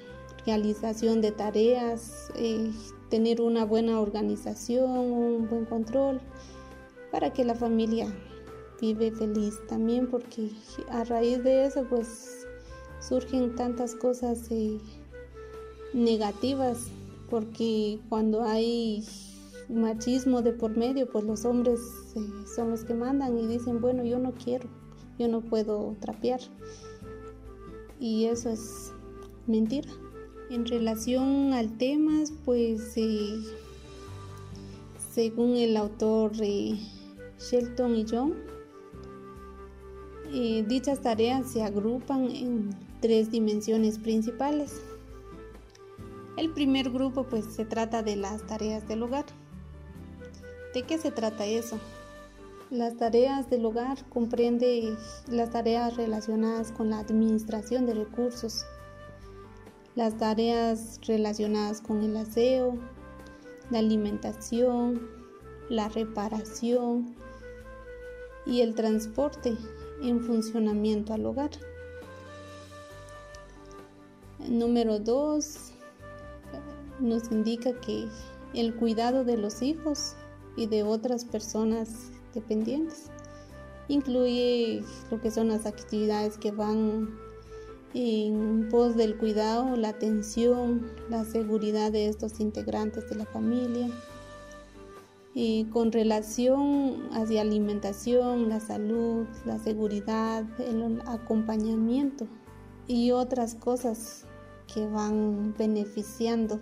realización 0.46 1.20
de 1.20 1.32
tareas, 1.32 2.30
eh, 2.36 2.70
tener 3.08 3.40
una 3.40 3.64
buena 3.64 4.00
organización, 4.00 4.90
un 4.90 5.48
buen 5.48 5.64
control, 5.64 6.20
para 7.10 7.32
que 7.32 7.44
la 7.44 7.54
familia 7.54 8.12
vive 8.80 9.10
feliz 9.12 9.54
también 9.68 10.08
porque 10.08 10.50
a 10.90 11.04
raíz 11.04 11.42
de 11.42 11.66
eso 11.66 11.86
pues 11.88 12.46
surgen 13.00 13.54
tantas 13.54 13.94
cosas 13.94 14.50
eh, 14.50 14.78
negativas 15.92 16.86
porque 17.30 17.98
cuando 18.08 18.42
hay 18.42 19.04
machismo 19.68 20.42
de 20.42 20.52
por 20.52 20.76
medio 20.76 21.08
pues 21.10 21.24
los 21.24 21.44
hombres 21.44 21.80
eh, 22.16 22.20
son 22.54 22.70
los 22.70 22.84
que 22.84 22.94
mandan 22.94 23.38
y 23.38 23.46
dicen 23.46 23.80
bueno 23.80 24.04
yo 24.04 24.18
no 24.18 24.32
quiero 24.32 24.68
yo 25.18 25.28
no 25.28 25.40
puedo 25.40 25.96
trapear 26.00 26.40
y 28.00 28.26
eso 28.26 28.50
es 28.50 28.92
mentira. 29.46 29.90
En 30.50 30.66
relación 30.66 31.52
al 31.52 31.78
tema 31.78 32.24
pues 32.44 32.96
eh, 32.96 33.40
según 35.12 35.56
el 35.56 35.76
autor 35.76 36.32
Shelton 36.32 37.96
y 37.96 38.06
John 38.08 38.34
dichas 40.34 41.00
tareas 41.00 41.50
se 41.50 41.62
agrupan 41.62 42.28
en 42.30 42.70
tres 43.00 43.30
dimensiones 43.30 43.98
principales. 43.98 44.80
El 46.36 46.50
primer 46.50 46.90
grupo 46.90 47.24
pues 47.24 47.44
se 47.44 47.64
trata 47.64 48.02
de 48.02 48.16
las 48.16 48.44
tareas 48.46 48.88
del 48.88 49.04
hogar. 49.04 49.26
¿De 50.74 50.82
qué 50.82 50.98
se 50.98 51.12
trata 51.12 51.46
eso? 51.46 51.78
Las 52.70 52.96
tareas 52.96 53.48
del 53.48 53.64
hogar 53.64 54.04
comprende 54.08 54.96
las 55.28 55.50
tareas 55.50 55.96
relacionadas 55.96 56.72
con 56.72 56.90
la 56.90 56.98
administración 56.98 57.86
de 57.86 57.94
recursos, 57.94 58.64
las 59.94 60.18
tareas 60.18 60.98
relacionadas 61.06 61.80
con 61.80 62.02
el 62.02 62.16
aseo, 62.16 62.76
la 63.70 63.78
alimentación, 63.78 65.08
la 65.68 65.88
reparación 65.88 67.14
y 68.44 68.62
el 68.62 68.74
transporte 68.74 69.56
en 70.08 70.20
funcionamiento 70.20 71.12
al 71.12 71.26
hogar. 71.26 71.50
Número 74.48 74.98
dos, 74.98 75.72
nos 77.00 77.30
indica 77.30 77.72
que 77.80 78.06
el 78.54 78.74
cuidado 78.74 79.24
de 79.24 79.36
los 79.36 79.62
hijos 79.62 80.14
y 80.56 80.66
de 80.66 80.82
otras 80.82 81.24
personas 81.24 82.10
dependientes 82.34 83.10
incluye 83.88 84.82
lo 85.10 85.20
que 85.20 85.30
son 85.30 85.48
las 85.48 85.66
actividades 85.66 86.38
que 86.38 86.52
van 86.52 87.18
en 87.94 88.68
pos 88.70 88.96
del 88.96 89.16
cuidado, 89.16 89.76
la 89.76 89.90
atención, 89.90 90.90
la 91.08 91.24
seguridad 91.24 91.92
de 91.92 92.08
estos 92.08 92.40
integrantes 92.40 93.08
de 93.08 93.16
la 93.16 93.24
familia, 93.24 93.88
y 95.34 95.64
con 95.64 95.90
relación 95.90 97.08
hacia 97.12 97.40
alimentación, 97.40 98.48
la 98.48 98.60
salud, 98.60 99.26
la 99.44 99.58
seguridad, 99.58 100.44
el 100.60 101.00
acompañamiento 101.06 102.28
y 102.86 103.10
otras 103.10 103.56
cosas 103.56 104.26
que 104.72 104.86
van 104.86 105.54
beneficiando 105.58 106.60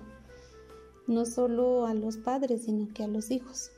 no 1.06 1.26
solo 1.26 1.86
a 1.86 1.94
los 1.94 2.16
padres, 2.16 2.64
sino 2.64 2.88
que 2.94 3.04
a 3.04 3.08
los 3.08 3.30
hijos. 3.30 3.70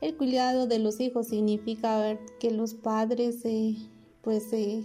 El 0.00 0.16
cuidado 0.16 0.66
de 0.66 0.78
los 0.78 0.98
hijos 0.98 1.28
significa 1.28 2.18
que 2.40 2.50
los 2.50 2.74
padres 2.74 3.44
eh, 3.44 3.76
pues 4.22 4.52
eh, 4.52 4.82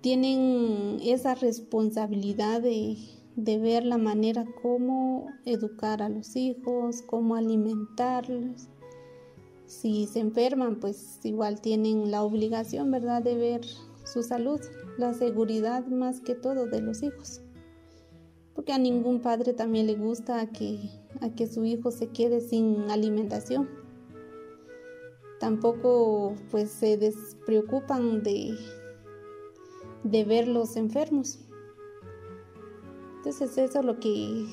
tienen 0.00 0.98
esa 1.00 1.34
responsabilidad 1.36 2.60
de 2.60 2.96
de 3.36 3.58
ver 3.58 3.84
la 3.84 3.98
manera 3.98 4.44
como 4.62 5.26
educar 5.44 6.02
a 6.02 6.08
los 6.08 6.36
hijos, 6.36 7.02
cómo 7.02 7.36
alimentarlos. 7.36 8.68
Si 9.66 10.06
se 10.06 10.20
enferman, 10.20 10.80
pues 10.80 11.20
igual 11.24 11.60
tienen 11.60 12.10
la 12.10 12.22
obligación, 12.22 12.90
¿verdad?, 12.90 13.22
de 13.22 13.36
ver 13.36 13.62
su 14.04 14.22
salud, 14.22 14.60
la 14.98 15.14
seguridad 15.14 15.86
más 15.86 16.20
que 16.20 16.34
todo 16.34 16.66
de 16.66 16.82
los 16.82 17.02
hijos. 17.02 17.40
porque 18.54 18.72
a 18.72 18.78
ningún 18.78 19.20
padre 19.20 19.54
también 19.54 19.86
le 19.86 19.94
gusta 19.94 20.46
que, 20.52 20.78
a 21.20 21.30
que 21.30 21.46
su 21.46 21.64
hijo 21.64 21.90
se 21.90 22.08
quede 22.08 22.40
sin 22.40 22.90
alimentación. 22.90 23.68
Tampoco 25.40 26.34
pues 26.50 26.70
se 26.70 26.98
despreocupan 26.98 28.22
de, 28.22 28.54
de 30.04 30.24
verlos 30.24 30.76
enfermos. 30.76 31.38
Entonces 33.24 33.56
eso 33.56 33.78
es 33.78 33.84
lo 33.84 34.00
que 34.00 34.46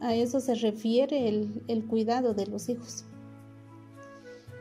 a 0.00 0.14
eso 0.14 0.40
se 0.40 0.54
refiere 0.54 1.28
el, 1.28 1.62
el 1.68 1.84
cuidado 1.84 2.32
de 2.32 2.46
los 2.46 2.70
hijos. 2.70 3.04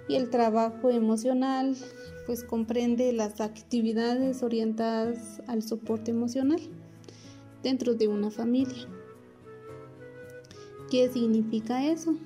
Y 0.09 0.15
el 0.15 0.29
trabajo 0.29 0.89
emocional 0.89 1.77
pues 2.25 2.43
comprende 2.43 3.13
las 3.13 3.39
actividades 3.39 4.43
orientadas 4.43 5.41
al 5.47 5.63
soporte 5.63 6.11
emocional 6.11 6.59
dentro 7.63 7.93
de 7.93 8.09
una 8.09 8.29
familia. 8.29 8.85
¿Qué 10.91 11.07
significa 11.07 11.85
eso? 11.85 12.17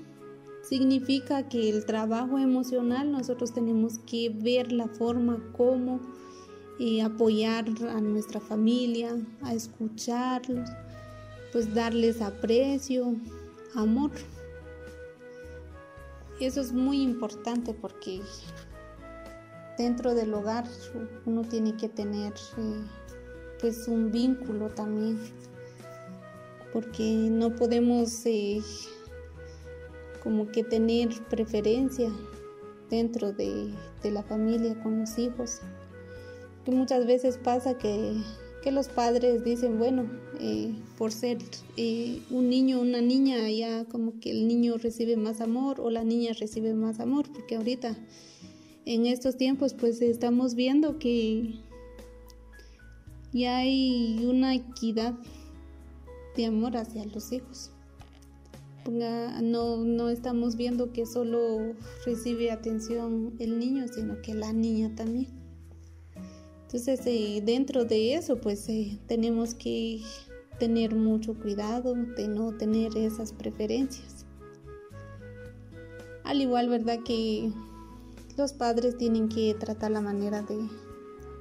Significa 0.63 1.47
que 1.47 1.69
el 1.69 1.85
trabajo 1.85 2.39
emocional 2.39 3.11
nosotros 3.11 3.53
tenemos 3.53 3.99
que 3.99 4.29
ver 4.29 4.71
la 4.71 4.87
forma 4.87 5.39
como 5.55 5.99
eh, 6.79 7.01
apoyar 7.01 7.65
a 7.89 8.01
nuestra 8.01 8.39
familia, 8.39 9.15
a 9.41 9.53
escucharlos, 9.53 10.69
pues 11.51 11.73
darles 11.73 12.21
aprecio, 12.21 13.15
amor. 13.75 14.11
Eso 16.39 16.61
es 16.61 16.71
muy 16.71 17.01
importante 17.01 17.73
porque 17.73 18.21
dentro 19.77 20.15
del 20.15 20.33
hogar 20.33 20.65
uno 21.25 21.41
tiene 21.41 21.75
que 21.75 21.89
tener 21.89 22.33
eh, 22.57 22.81
pues 23.59 23.87
un 23.87 24.11
vínculo 24.11 24.69
también, 24.69 25.19
porque 26.71 27.03
no 27.29 27.55
podemos 27.55 28.25
eh, 28.25 28.61
como 30.23 30.47
que 30.47 30.63
tener 30.63 31.09
preferencia 31.29 32.09
dentro 32.89 33.31
de, 33.31 33.73
la 34.03 34.23
familia 34.23 34.81
con 34.81 34.99
los 35.01 35.17
hijos. 35.17 35.61
Que 36.65 36.71
muchas 36.71 37.05
veces 37.05 37.37
pasa 37.37 37.77
que, 37.77 38.15
los 38.71 38.87
padres 38.87 39.43
dicen, 39.43 39.79
bueno, 39.79 40.05
eh, 40.39 40.71
por 40.97 41.11
ser 41.11 41.39
eh, 41.75 42.21
un 42.29 42.49
niño 42.49 42.77
o 42.77 42.81
una 42.81 43.01
niña, 43.01 43.49
ya 43.49 43.85
como 43.85 44.19
que 44.19 44.29
el 44.29 44.47
niño 44.47 44.77
recibe 44.77 45.17
más 45.17 45.41
amor 45.41 45.79
o 45.79 45.89
la 45.89 46.03
niña 46.03 46.33
recibe 46.39 46.75
más 46.75 46.99
amor, 46.99 47.25
porque 47.33 47.55
ahorita 47.55 47.97
en 48.85 49.07
estos 49.07 49.37
tiempos 49.37 49.73
pues 49.73 50.01
estamos 50.01 50.53
viendo 50.53 50.99
que 50.99 51.55
y 53.31 53.45
hay 53.45 54.25
una 54.25 54.55
equidad 54.55 55.13
de 56.35 56.45
amor 56.45 56.77
hacia 56.77 57.05
los 57.05 57.31
hijos. 57.31 57.71
No, 58.89 59.77
no 59.77 60.09
estamos 60.09 60.55
viendo 60.55 60.91
que 60.91 61.05
solo 61.05 61.75
recibe 62.05 62.49
atención 62.49 63.35
el 63.37 63.59
niño, 63.59 63.87
sino 63.87 64.21
que 64.21 64.33
la 64.33 64.51
niña 64.51 64.95
también. 64.95 65.38
Entonces, 66.69 67.01
eh, 67.05 67.41
dentro 67.43 67.83
de 67.85 68.13
eso, 68.13 68.37
pues 68.37 68.69
eh, 68.69 68.99
tenemos 69.07 69.55
que 69.55 70.01
tener 70.59 70.93
mucho 70.93 71.33
cuidado 71.33 71.95
de 71.95 72.27
no 72.27 72.55
tener 72.55 72.95
esas 72.95 73.33
preferencias. 73.33 74.25
Al 76.23 76.41
igual, 76.41 76.69
¿verdad? 76.69 76.99
Que 77.03 77.51
los 78.37 78.53
padres 78.53 78.97
tienen 78.97 79.29
que 79.29 79.55
tratar 79.55 79.91
la 79.91 80.01
manera 80.01 80.43
de 80.43 80.57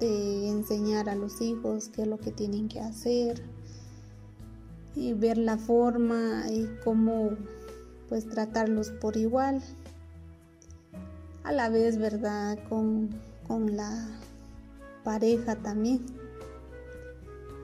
de 0.01 0.49
enseñar 0.49 1.09
a 1.09 1.14
los 1.14 1.41
hijos 1.41 1.88
qué 1.88 2.03
es 2.03 2.09
lo 2.09 2.19
que 2.19 2.31
tienen 2.31 2.69
que 2.69 2.81
hacer 2.81 3.43
y 4.95 5.12
ver 5.12 5.38
la 5.38 5.57
forma 5.59 6.45
y 6.51 6.69
cómo 6.85 7.31
pues 8.09 8.29
tratarlos 8.29 8.91
por 8.91 9.17
igual 9.17 9.61
a 11.45 11.53
la 11.53 11.69
vez 11.69 11.99
verdad 11.99 12.59
con, 12.69 13.11
con 13.47 13.77
la 13.77 14.09
pareja 15.09 15.57
también. 15.57 16.05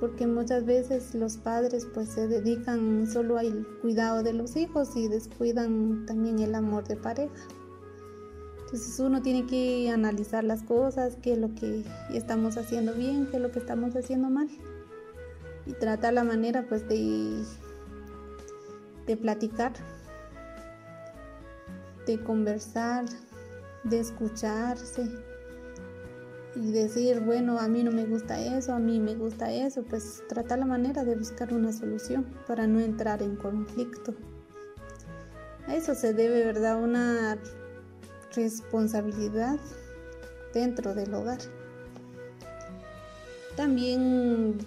Porque 0.00 0.26
muchas 0.26 0.64
veces 0.64 1.14
los 1.14 1.36
padres 1.36 1.86
pues 1.92 2.08
se 2.08 2.26
dedican 2.26 3.06
solo 3.06 3.36
al 3.36 3.66
cuidado 3.82 4.22
de 4.22 4.32
los 4.32 4.56
hijos 4.56 4.96
y 4.96 5.08
descuidan 5.08 6.06
también 6.06 6.38
el 6.38 6.54
amor 6.54 6.88
de 6.88 6.96
pareja. 6.96 7.34
Entonces 8.60 8.98
uno 8.98 9.20
tiene 9.20 9.44
que 9.46 9.90
analizar 9.90 10.42
las 10.42 10.62
cosas, 10.62 11.18
qué 11.20 11.34
es 11.34 11.38
lo 11.38 11.54
que 11.54 11.84
estamos 12.14 12.56
haciendo 12.56 12.94
bien, 12.94 13.28
qué 13.30 13.36
es 13.36 13.42
lo 13.42 13.50
que 13.52 13.58
estamos 13.58 13.94
haciendo 13.94 14.30
mal. 14.30 14.48
Y 15.66 15.74
tratar 15.74 16.14
la 16.14 16.24
manera 16.24 16.64
pues 16.66 16.88
de, 16.88 17.42
de 19.06 19.16
platicar, 19.18 19.72
de 22.06 22.18
conversar, 22.24 23.04
de 23.84 24.00
escucharse 24.00 25.33
y 26.56 26.72
decir, 26.72 27.20
bueno, 27.20 27.58
a 27.58 27.68
mí 27.68 27.82
no 27.82 27.90
me 27.90 28.04
gusta 28.04 28.40
eso, 28.40 28.72
a 28.72 28.78
mí 28.78 29.00
me 29.00 29.14
gusta 29.14 29.52
eso, 29.52 29.82
pues 29.82 30.22
tratar 30.28 30.60
la 30.60 30.66
manera 30.66 31.04
de 31.04 31.16
buscar 31.16 31.52
una 31.52 31.72
solución 31.72 32.26
para 32.46 32.66
no 32.66 32.80
entrar 32.80 33.22
en 33.22 33.36
conflicto. 33.36 34.14
A 35.66 35.74
eso 35.74 35.94
se 35.94 36.12
debe, 36.12 36.44
¿verdad? 36.44 36.82
Una 36.82 37.38
responsabilidad 38.34 39.58
dentro 40.52 40.94
del 40.94 41.14
hogar. 41.14 41.38
También 43.56 44.58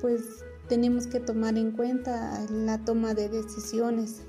pues 0.00 0.44
tenemos 0.68 1.06
que 1.06 1.20
tomar 1.20 1.56
en 1.56 1.72
cuenta 1.72 2.44
la 2.50 2.78
toma 2.78 3.14
de 3.14 3.28
decisiones 3.28 4.22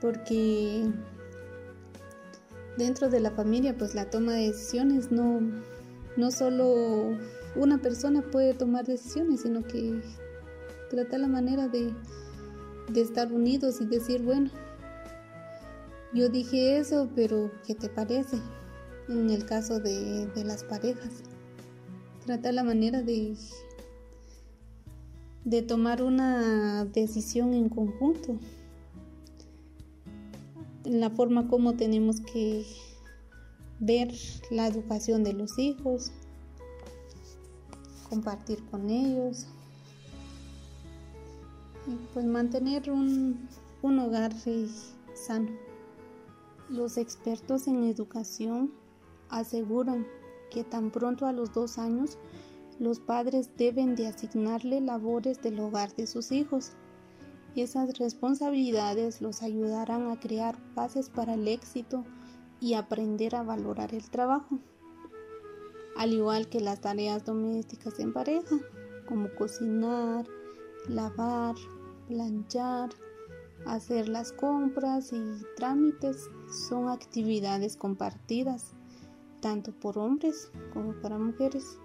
porque 0.00 0.84
dentro 2.78 3.10
de 3.10 3.20
la 3.20 3.30
familia 3.30 3.76
pues 3.76 3.94
la 3.94 4.08
toma 4.08 4.32
de 4.32 4.46
decisiones 4.48 5.12
no 5.12 5.40
no 6.16 6.30
solo 6.30 7.18
una 7.56 7.78
persona 7.78 8.22
puede 8.22 8.54
tomar 8.54 8.86
decisiones 8.86 9.42
sino 9.42 9.62
que 9.64 10.00
trata 10.88 11.18
la 11.18 11.28
manera 11.28 11.68
de, 11.68 11.92
de 12.88 13.00
estar 13.00 13.32
unidos 13.32 13.80
y 13.80 13.86
decir 13.86 14.22
bueno 14.22 14.50
yo 16.14 16.30
dije 16.30 16.78
eso, 16.78 17.10
pero 17.14 17.50
¿qué 17.66 17.74
te 17.74 17.90
parece? 17.90 18.38
En 19.08 19.28
el 19.28 19.44
caso 19.44 19.78
de, 19.78 20.28
las 20.36 20.64
parejas. 20.64 21.22
Trata 22.24 22.50
la 22.50 22.64
manera 22.64 23.02
de, 23.02 23.36
de 25.44 25.62
tomar 25.62 26.02
una 26.02 26.86
decisión 26.86 27.52
en 27.52 27.68
conjunto. 27.68 28.38
La 30.88 31.10
forma 31.10 31.48
como 31.48 31.74
tenemos 31.74 32.20
que 32.20 32.64
ver 33.78 34.10
la 34.50 34.66
educación 34.66 35.22
de 35.22 35.34
los 35.34 35.58
hijos, 35.58 36.12
compartir 38.08 38.64
con 38.70 38.88
ellos 38.88 39.46
y 41.86 41.94
pues 42.14 42.24
mantener 42.24 42.90
un, 42.90 43.48
un 43.82 43.98
hogar 43.98 44.32
sano. 45.14 45.50
Los 46.70 46.96
expertos 46.96 47.68
en 47.68 47.84
educación 47.84 48.72
aseguran 49.28 50.06
que 50.50 50.64
tan 50.64 50.90
pronto 50.90 51.26
a 51.26 51.32
los 51.32 51.52
dos 51.52 51.76
años 51.76 52.16
los 52.78 52.98
padres 52.98 53.50
deben 53.58 53.94
de 53.94 54.06
asignarle 54.06 54.80
labores 54.80 55.42
del 55.42 55.60
hogar 55.60 55.94
de 55.96 56.06
sus 56.06 56.32
hijos. 56.32 56.72
Esas 57.54 57.98
responsabilidades 57.98 59.20
los 59.20 59.42
ayudarán 59.42 60.10
a 60.10 60.20
crear 60.20 60.58
bases 60.74 61.10
para 61.10 61.34
el 61.34 61.48
éxito 61.48 62.04
y 62.60 62.74
aprender 62.74 63.34
a 63.34 63.42
valorar 63.42 63.94
el 63.94 64.08
trabajo, 64.10 64.58
al 65.96 66.12
igual 66.12 66.48
que 66.48 66.60
las 66.60 66.80
tareas 66.80 67.24
domésticas 67.24 67.98
en 67.98 68.12
pareja, 68.12 68.56
como 69.08 69.28
cocinar, 69.34 70.26
lavar, 70.88 71.56
planchar, 72.06 72.90
Hacer 73.66 74.08
las 74.08 74.32
compras 74.32 75.12
y 75.12 75.44
trámites 75.56 76.30
son 76.68 76.88
actividades 76.88 77.76
compartidas, 77.76 78.72
tanto 79.40 79.72
por 79.72 79.98
hombres 79.98 80.50
como 80.72 80.94
para 81.02 81.18
mujeres, 81.18 81.78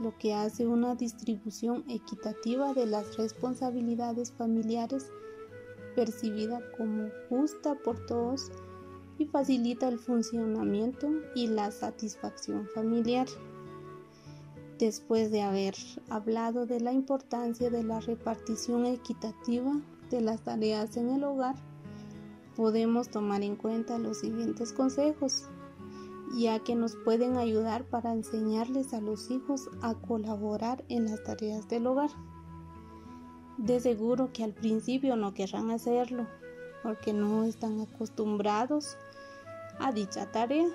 lo 0.00 0.16
que 0.18 0.34
hace 0.34 0.66
una 0.66 0.94
distribución 0.94 1.84
equitativa 1.88 2.74
de 2.74 2.86
las 2.86 3.16
responsabilidades 3.16 4.32
familiares 4.32 5.10
percibida 5.94 6.60
como 6.76 7.08
justa 7.28 7.74
por 7.76 8.04
todos 8.06 8.50
y 9.18 9.26
facilita 9.26 9.88
el 9.88 9.98
funcionamiento 9.98 11.08
y 11.34 11.46
la 11.46 11.70
satisfacción 11.70 12.66
familiar. 12.74 13.28
Después 14.78 15.30
de 15.30 15.42
haber 15.42 15.74
hablado 16.10 16.66
de 16.66 16.80
la 16.80 16.92
importancia 16.92 17.70
de 17.70 17.84
la 17.84 18.00
repartición 18.00 18.86
equitativa 18.86 19.80
de 20.10 20.20
las 20.20 20.42
tareas 20.42 20.96
en 20.96 21.10
el 21.10 21.22
hogar, 21.22 21.54
podemos 22.56 23.08
tomar 23.08 23.42
en 23.42 23.54
cuenta 23.54 23.98
los 23.98 24.18
siguientes 24.18 24.72
consejos, 24.72 25.44
ya 26.32 26.58
que 26.58 26.74
nos 26.74 26.96
pueden 26.96 27.36
ayudar 27.36 27.84
para 27.84 28.12
enseñarles 28.12 28.94
a 28.94 29.00
los 29.00 29.30
hijos 29.30 29.68
a 29.82 29.94
colaborar 29.94 30.84
en 30.88 31.10
las 31.10 31.22
tareas 31.22 31.68
del 31.68 31.86
hogar. 31.86 32.10
De 33.58 33.78
seguro 33.80 34.32
que 34.32 34.44
al 34.44 34.52
principio 34.52 35.16
no 35.16 35.34
querrán 35.34 35.70
hacerlo 35.70 36.26
porque 36.82 37.12
no 37.12 37.44
están 37.44 37.80
acostumbrados 37.80 38.96
a 39.78 39.92
dicha 39.92 40.30
tarea. 40.30 40.68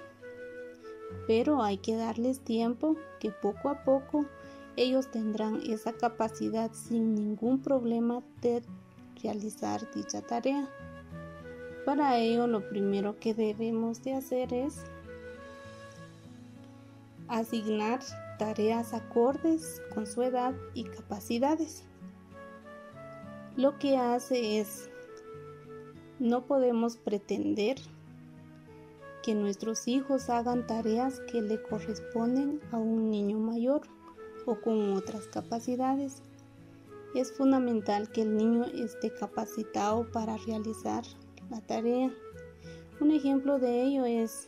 Pero 1.27 1.63
hay 1.63 1.77
que 1.77 1.95
darles 1.95 2.39
tiempo 2.39 2.95
que 3.19 3.31
poco 3.31 3.69
a 3.69 3.83
poco 3.83 4.25
ellos 4.75 5.11
tendrán 5.11 5.61
esa 5.61 5.93
capacidad 5.93 6.71
sin 6.71 7.15
ningún 7.15 7.61
problema 7.61 8.21
de 8.41 8.63
realizar 9.21 9.81
dicha 9.93 10.21
tarea. 10.21 10.69
Para 11.85 12.17
ello 12.17 12.47
lo 12.47 12.69
primero 12.69 13.19
que 13.19 13.33
debemos 13.33 14.03
de 14.03 14.13
hacer 14.13 14.53
es 14.53 14.83
asignar 17.29 17.99
tareas 18.37 18.93
acordes 18.93 19.81
con 19.93 20.07
su 20.07 20.23
edad 20.23 20.53
y 20.73 20.83
capacidades. 20.85 21.83
Lo 23.55 23.77
que 23.77 23.97
hace 23.97 24.59
es, 24.59 24.89
no 26.19 26.45
podemos 26.45 26.97
pretender 26.97 27.77
que 29.23 29.35
nuestros 29.35 29.87
hijos 29.87 30.29
hagan 30.29 30.65
tareas 30.65 31.19
que 31.31 31.41
le 31.41 31.61
corresponden 31.61 32.61
a 32.71 32.77
un 32.77 33.09
niño 33.09 33.37
mayor 33.37 33.81
o 34.45 34.59
con 34.61 34.93
otras 34.93 35.27
capacidades. 35.27 36.21
Es 37.15 37.33
fundamental 37.33 38.09
que 38.11 38.21
el 38.21 38.37
niño 38.37 38.65
esté 38.65 39.13
capacitado 39.13 40.09
para 40.11 40.37
realizar 40.37 41.03
la 41.49 41.61
tarea. 41.61 42.11
Un 43.01 43.11
ejemplo 43.11 43.59
de 43.59 43.83
ello 43.83 44.05
es, 44.05 44.47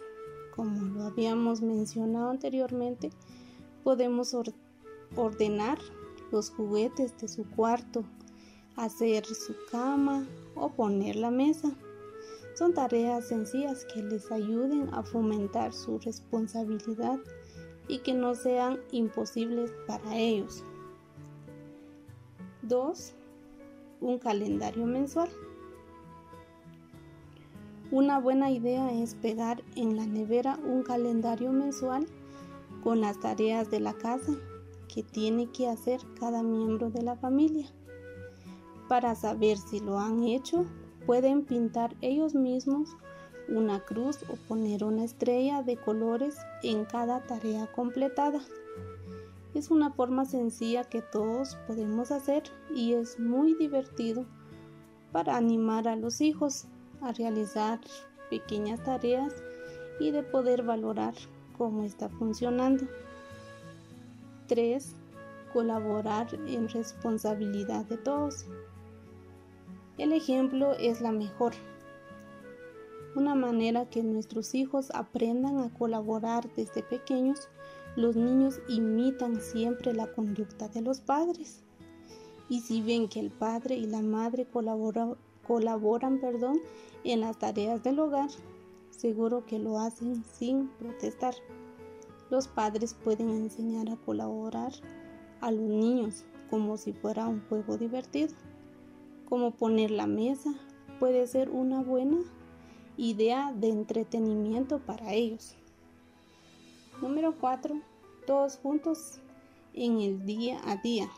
como 0.56 0.82
lo 0.82 1.04
habíamos 1.04 1.62
mencionado 1.62 2.30
anteriormente, 2.30 3.12
podemos 3.84 4.36
ordenar 5.16 5.80
los 6.32 6.50
juguetes 6.50 7.18
de 7.18 7.28
su 7.28 7.46
cuarto, 7.50 8.04
hacer 8.76 9.26
su 9.26 9.56
cama 9.72 10.26
o 10.56 10.70
poner 10.70 11.16
la 11.16 11.32
mesa. 11.32 11.72
Son 12.56 12.74
tareas 12.74 13.28
sencillas 13.28 13.86
que 13.94 14.04
les 14.04 14.32
ayuden 14.32 14.90
a 14.94 15.04
fomentar 15.04 15.74
su 15.74 16.00
responsabilidad 16.00 17.20
y 17.88 18.00
que 18.00 18.14
no 18.14 18.36
sean 18.36 18.80
imposibles 18.92 19.72
para 19.88 20.16
ellos. 20.16 20.64
2. 22.64 23.14
Un 24.02 24.20
calendario 24.20 24.86
mensual. 24.86 25.30
Una 27.91 28.19
buena 28.19 28.49
idea 28.49 28.89
es 28.93 29.15
pegar 29.15 29.62
en 29.75 29.97
la 29.97 30.06
nevera 30.06 30.58
un 30.63 30.82
calendario 30.82 31.51
mensual 31.51 32.08
con 32.86 33.01
las 33.01 33.19
tareas 33.19 33.69
de 33.69 33.82
la 33.82 33.91
casa 33.91 34.32
que 34.88 35.04
tiene 35.04 35.51
que 35.51 35.67
hacer 35.67 35.99
cada 36.17 36.41
miembro 36.41 36.89
de 36.89 37.01
la 37.01 37.17
familia. 37.17 37.67
Para 38.88 39.13
saber 39.13 39.58
si 39.58 39.82
lo 39.82 39.99
han 39.99 40.23
hecho, 40.23 40.65
pueden 41.06 41.43
pintar 41.43 41.93
ellos 41.99 42.34
mismos 42.34 42.95
una 43.49 43.82
cruz 43.82 44.23
o 44.30 44.38
poner 44.47 44.86
una 44.86 45.04
estrella 45.04 45.62
de 45.62 45.75
colores 45.75 46.38
en 46.63 46.86
cada 46.86 47.19
tarea 47.19 47.69
completada. 47.73 48.39
Es 49.54 49.69
una 49.69 49.91
forma 49.91 50.23
sencilla 50.23 50.86
que 50.86 51.01
todos 51.01 51.58
podemos 51.67 52.12
hacer 52.12 52.43
y 52.73 52.93
es 52.93 53.19
muy 53.19 53.54
divertido 53.56 54.25
para 55.12 55.36
animar 55.36 55.89
a 55.89 55.97
los 55.97 56.21
hijos 56.21 56.67
a 57.02 57.12
realizar 57.12 57.80
pequeñas 58.30 58.84
tareas 58.84 59.34
y 60.00 60.12
de 60.12 60.24
poder 60.24 60.64
valorar 60.64 61.14
cómo 61.58 61.84
está 61.84 62.10
funcionando. 62.10 62.86
3. 64.48 64.96
Colaborar 65.54 66.28
en 66.48 66.68
responsabilidad 66.70 67.86
de 67.86 67.98
todos. 67.98 68.46
El 69.98 70.14
ejemplo 70.14 70.74
es 70.74 71.02
la 71.02 71.12
mejor. 71.12 71.54
Una 73.16 73.36
manera 73.36 73.90
que 73.90 74.04
nuestros 74.04 74.56
hijos 74.56 74.90
aprendan 74.94 75.60
a 75.60 75.74
colaborar 75.74 76.50
desde 76.56 76.82
pequeños, 76.82 77.50
los 77.98 78.16
niños 78.16 78.62
imitan 78.70 79.42
siempre 79.42 79.94
la 79.94 80.08
conducta 80.08 80.70
de 80.70 80.82
los 80.82 81.02
padres. 81.02 81.62
Y 82.48 82.62
si 82.62 82.82
ven 82.82 83.10
que 83.10 83.20
el 83.20 83.30
padre 83.30 83.76
y 83.76 83.86
la 83.86 84.02
madre 84.02 84.46
colaboran 84.46 85.18
perdón, 86.22 86.60
en 87.04 87.22
las 87.22 87.38
tareas 87.38 87.84
del 87.84 88.00
hogar, 88.00 88.30
seguro 88.90 89.46
que 89.46 89.60
lo 89.60 89.80
hacen 89.80 90.24
sin 90.24 90.68
protestar. 90.80 91.36
Los 92.30 92.48
padres 92.48 92.94
pueden 92.94 93.30
enseñar 93.30 93.90
a 93.90 93.98
colaborar 93.98 94.72
a 95.42 95.52
los 95.52 95.70
niños 95.70 96.24
como 96.50 96.78
si 96.78 96.94
fuera 96.94 97.28
un 97.28 97.42
juego 97.50 97.78
divertido. 97.78 98.34
Como 99.28 99.52
poner 99.52 99.92
la 99.92 100.08
mesa 100.08 100.54
puede 101.00 101.28
ser 101.28 101.50
una 101.50 101.82
buena 101.82 102.20
idea 102.98 103.52
de 103.54 103.70
entretenimiento 103.70 104.80
para 104.80 105.14
ellos. 105.14 105.56
Número 107.02 107.36
4. 107.40 107.76
Todos 108.28 108.58
juntos 108.58 109.20
en 109.74 110.00
el 110.00 110.26
día 110.26 110.62
a 110.66 110.78
día. 110.78 111.10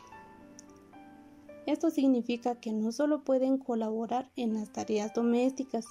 Esto 1.66 1.90
significa 1.90 2.56
que 2.60 2.72
no 2.72 2.92
solo 2.92 3.24
pueden 3.24 3.56
colaborar 3.58 4.30
en 4.36 4.54
las 4.54 4.70
tareas 4.70 5.14
domésticas, 5.14 5.86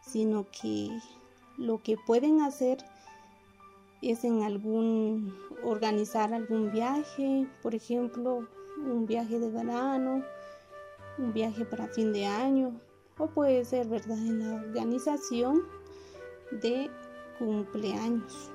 sino 0.00 0.46
que 0.50 0.90
lo 1.58 1.82
que 1.82 1.96
pueden 1.96 2.40
hacer 2.40 2.78
es 4.00 4.24
en 4.24 4.42
algún 4.42 5.34
organizar 5.64 6.32
algún 6.32 6.70
viaje, 6.70 7.48
por 7.62 7.74
ejemplo, 7.74 8.48
un 8.78 9.06
viaje 9.06 9.38
de 9.38 9.50
verano, 9.50 10.24
un 11.18 11.32
viaje 11.32 11.64
para 11.64 11.88
fin 11.88 12.12
de 12.12 12.26
año, 12.26 12.80
o 13.18 13.26
puede 13.28 13.64
ser, 13.64 13.88
¿verdad?, 13.88 14.18
en 14.18 14.38
la 14.40 14.54
organización 14.54 15.62
de 16.50 16.90
cumpleaños. 17.38 18.50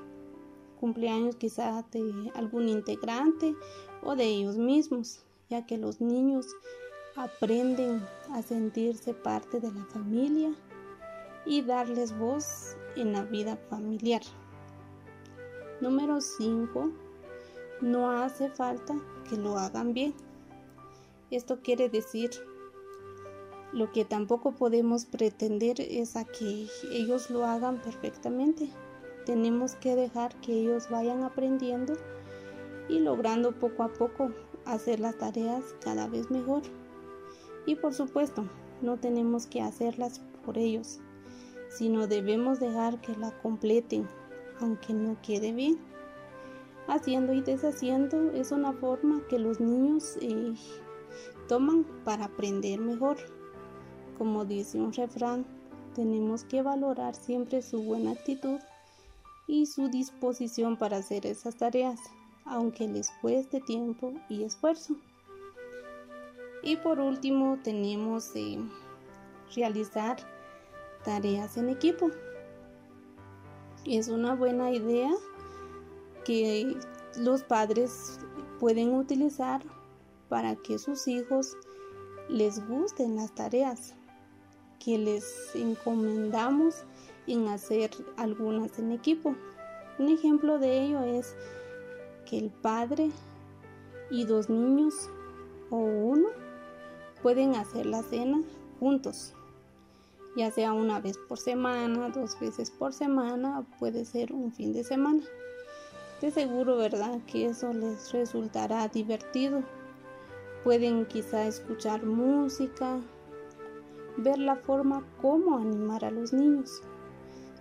Cumpleaños 0.79 1.35
quizás 1.35 1.89
de 1.91 2.31
algún 2.35 2.69
integrante 2.69 3.55
o 4.03 4.15
de 4.15 4.25
ellos 4.25 4.57
mismos, 4.57 5.26
ya 5.49 5.65
que 5.65 5.77
los 5.77 6.01
niños 6.01 6.47
aprenden 7.15 8.05
a 8.31 8.41
sentirse 8.41 9.13
parte 9.13 9.59
de 9.59 9.71
la 9.71 9.85
familia 9.85 10.53
y 11.45 11.61
darles 11.61 12.17
voz 12.17 12.75
en 12.95 13.13
la 13.13 13.23
vida 13.23 13.57
familiar. 13.69 14.21
Número 15.81 16.21
5. 16.21 16.91
No 17.81 18.11
hace 18.11 18.49
falta 18.49 18.95
que 19.29 19.37
lo 19.37 19.57
hagan 19.57 19.93
bien. 19.93 20.13
Esto 21.29 21.61
quiere 21.61 21.89
decir, 21.89 22.31
lo 23.73 23.91
que 23.91 24.05
tampoco 24.05 24.53
podemos 24.53 25.05
pretender 25.05 25.81
es 25.81 26.15
a 26.15 26.23
que 26.23 26.67
ellos 26.91 27.29
lo 27.29 27.45
hagan 27.45 27.81
perfectamente. 27.81 28.69
Tenemos 29.25 29.75
que 29.75 29.95
dejar 29.95 30.33
que 30.41 30.53
ellos 30.53 30.89
vayan 30.89 31.23
aprendiendo 31.23 31.93
y 32.87 32.99
logrando 32.99 33.51
poco 33.51 33.83
a 33.83 33.89
poco 33.89 34.31
hacer 34.73 34.99
las 34.99 35.17
tareas 35.17 35.63
cada 35.81 36.07
vez 36.07 36.29
mejor. 36.31 36.61
Y 37.65 37.75
por 37.75 37.93
supuesto, 37.93 38.45
no 38.81 38.97
tenemos 38.97 39.47
que 39.47 39.61
hacerlas 39.61 40.21
por 40.45 40.57
ellos, 40.57 40.99
sino 41.69 42.07
debemos 42.07 42.59
dejar 42.59 43.01
que 43.01 43.15
la 43.15 43.31
completen, 43.41 44.07
aunque 44.59 44.93
no 44.93 45.17
quede 45.21 45.51
bien. 45.51 45.77
Haciendo 46.87 47.33
y 47.33 47.41
deshaciendo 47.41 48.31
es 48.31 48.51
una 48.51 48.71
forma 48.71 49.21
que 49.27 49.39
los 49.39 49.59
niños 49.59 50.17
eh, 50.21 50.53
toman 51.47 51.85
para 52.05 52.25
aprender 52.25 52.79
mejor. 52.79 53.17
Como 54.17 54.45
dice 54.45 54.79
un 54.79 54.93
refrán, 54.93 55.45
tenemos 55.95 56.43
que 56.43 56.61
valorar 56.61 57.15
siempre 57.15 57.61
su 57.61 57.83
buena 57.83 58.11
actitud 58.11 58.59
y 59.47 59.65
su 59.65 59.89
disposición 59.89 60.77
para 60.77 60.97
hacer 60.97 61.25
esas 61.25 61.55
tareas, 61.55 61.99
aunque 62.47 62.87
les 62.87 63.11
cueste 63.21 63.61
tiempo 63.61 64.13
y 64.29 64.43
esfuerzo. 64.43 64.95
Y 66.63 66.75
por 66.77 66.99
último 66.99 67.59
tenemos 67.63 68.35
eh, 68.35 68.59
realizar 69.55 70.17
tareas 71.03 71.57
en 71.57 71.69
equipo. 71.69 72.09
Es 73.85 74.09
una 74.09 74.35
buena 74.35 74.71
idea 74.71 75.11
que 76.25 76.75
los 77.17 77.43
padres 77.43 78.19
pueden 78.59 78.93
utilizar 78.93 79.61
para 80.29 80.55
que 80.55 80.77
sus 80.77 81.07
hijos 81.07 81.55
les 82.27 82.67
gusten 82.67 83.15
las 83.15 83.33
tareas 83.33 83.93
que 84.83 84.97
les 84.97 85.55
encomendamos 85.55 86.83
en 87.27 87.47
hacer 87.47 87.91
algunas 88.17 88.77
en 88.79 88.91
equipo. 88.91 89.35
Un 89.99 90.09
ejemplo 90.09 90.59
de 90.59 90.83
ello 90.83 91.01
es 91.01 91.35
que 92.29 92.37
el 92.37 92.49
padre 92.49 93.09
y 94.09 94.25
dos 94.25 94.49
niños 94.49 95.09
o 95.69 95.77
uno 95.77 96.29
pueden 97.21 97.55
hacer 97.55 97.85
la 97.85 98.03
cena 98.03 98.41
juntos, 98.79 99.33
ya 100.35 100.51
sea 100.51 100.73
una 100.73 100.99
vez 100.99 101.17
por 101.17 101.39
semana, 101.39 102.09
dos 102.09 102.39
veces 102.39 102.69
por 102.71 102.93
semana, 102.93 103.65
puede 103.79 104.05
ser 104.05 104.33
un 104.33 104.51
fin 104.51 104.73
de 104.73 104.83
semana. 104.83 105.23
De 106.21 106.31
seguro, 106.31 106.77
¿verdad? 106.77 107.19
Que 107.27 107.45
eso 107.45 107.73
les 107.73 108.11
resultará 108.11 108.87
divertido 108.87 109.63
pueden 110.67 111.05
quizá 111.05 111.47
escuchar 111.47 112.05
música, 112.05 112.99
ver 114.17 114.37
la 114.37 114.57
forma 114.57 115.01
cómo 115.21 115.57
animar 115.57 116.03
a 116.03 116.11
los 116.11 116.33
niños. 116.33 116.81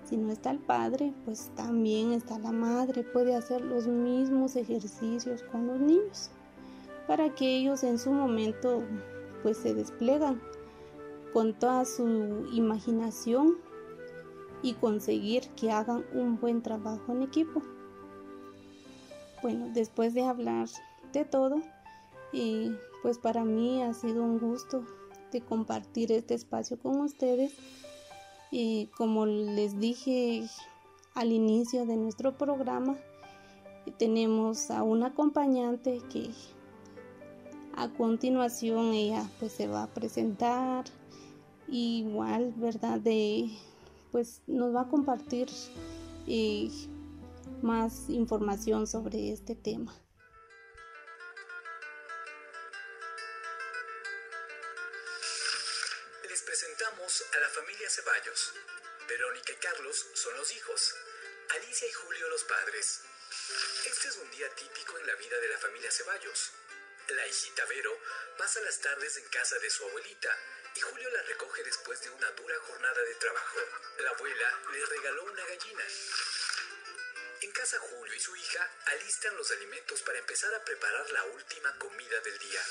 Si 0.08 0.16
no 0.16 0.30
está 0.30 0.50
el 0.52 0.58
padre, 0.58 1.12
pues 1.24 1.50
también 1.56 2.12
está 2.12 2.38
la 2.38 2.52
madre, 2.52 3.02
puede 3.02 3.34
hacer 3.34 3.60
los 3.60 3.88
mismos 3.88 4.54
ejercicios 4.54 5.42
con 5.42 5.66
los 5.66 5.80
niños 5.80 6.30
para 7.06 7.34
que 7.34 7.56
ellos 7.56 7.84
en 7.84 7.98
su 7.98 8.12
momento 8.12 8.82
pues 9.42 9.56
se 9.58 9.74
desplegan 9.74 10.40
con 11.32 11.54
toda 11.54 11.84
su 11.84 12.46
imaginación 12.52 13.58
y 14.62 14.74
conseguir 14.74 15.48
que 15.50 15.70
hagan 15.70 16.04
un 16.12 16.40
buen 16.40 16.62
trabajo 16.62 17.12
en 17.12 17.22
equipo. 17.22 17.62
Bueno, 19.42 19.70
después 19.72 20.14
de 20.14 20.24
hablar 20.24 20.68
de 21.12 21.24
todo, 21.24 21.60
y 22.32 22.72
pues 23.02 23.18
para 23.18 23.44
mí 23.44 23.82
ha 23.82 23.92
sido 23.94 24.22
un 24.22 24.38
gusto 24.38 24.84
de 25.30 25.40
compartir 25.40 26.10
este 26.10 26.34
espacio 26.34 26.78
con 26.78 27.00
ustedes 27.00 27.52
y 28.50 28.86
como 28.96 29.26
les 29.26 29.78
dije 29.78 30.46
al 31.14 31.32
inicio 31.32 31.86
de 31.86 31.96
nuestro 31.96 32.36
programa, 32.36 32.96
tenemos 33.98 34.70
a 34.70 34.82
una 34.82 35.08
acompañante 35.08 36.00
que 36.10 36.30
a 37.76 37.88
continuación 37.88 38.92
ella 38.92 39.28
pues 39.38 39.52
se 39.52 39.68
va 39.68 39.84
a 39.84 39.94
presentar 39.94 40.84
igual, 41.68 42.54
¿verdad? 42.56 43.00
De 43.00 43.50
pues 44.12 44.42
nos 44.46 44.74
va 44.74 44.82
a 44.82 44.88
compartir 44.88 45.48
eh, 46.26 46.70
más 47.62 48.08
información 48.08 48.86
sobre 48.86 49.32
este 49.32 49.54
tema. 49.54 49.92
Verónica 59.16 59.50
y 59.50 59.56
Carlos 59.56 60.06
son 60.12 60.36
los 60.36 60.52
hijos. 60.52 60.94
Alicia 61.48 61.88
y 61.88 61.92
Julio 61.92 62.28
los 62.28 62.44
padres. 62.44 63.00
Este 63.86 64.08
es 64.08 64.16
un 64.16 64.30
día 64.30 64.46
típico 64.50 64.98
en 64.98 65.06
la 65.06 65.14
vida 65.14 65.38
de 65.38 65.48
la 65.48 65.56
familia 65.56 65.90
Ceballos. 65.90 66.50
La 67.08 67.26
hijita 67.26 67.64
Vero 67.64 67.98
pasa 68.36 68.60
las 68.60 68.78
tardes 68.78 69.16
en 69.16 69.26
casa 69.30 69.58
de 69.58 69.70
su 69.70 69.86
abuelita 69.86 70.38
y 70.74 70.80
Julio 70.82 71.08
la 71.08 71.22
recoge 71.22 71.64
después 71.64 71.98
de 72.02 72.10
una 72.10 72.30
dura 72.32 72.58
jornada 72.66 73.00
de 73.00 73.14
trabajo. 73.14 73.58
La 74.00 74.10
abuela 74.10 74.60
le 74.72 74.84
regaló 74.84 75.24
una 75.24 75.46
gallina. 75.46 75.84
En 77.40 77.52
casa 77.52 77.78
Julio 77.78 78.14
y 78.14 78.20
su 78.20 78.36
hija 78.36 78.70
alistan 78.84 79.34
los 79.38 79.50
alimentos 79.50 80.02
para 80.02 80.18
empezar 80.18 80.54
a 80.54 80.62
preparar 80.62 81.10
la 81.12 81.24
última 81.24 81.74
comida 81.78 82.20
del 82.20 82.38
día. 82.38 82.62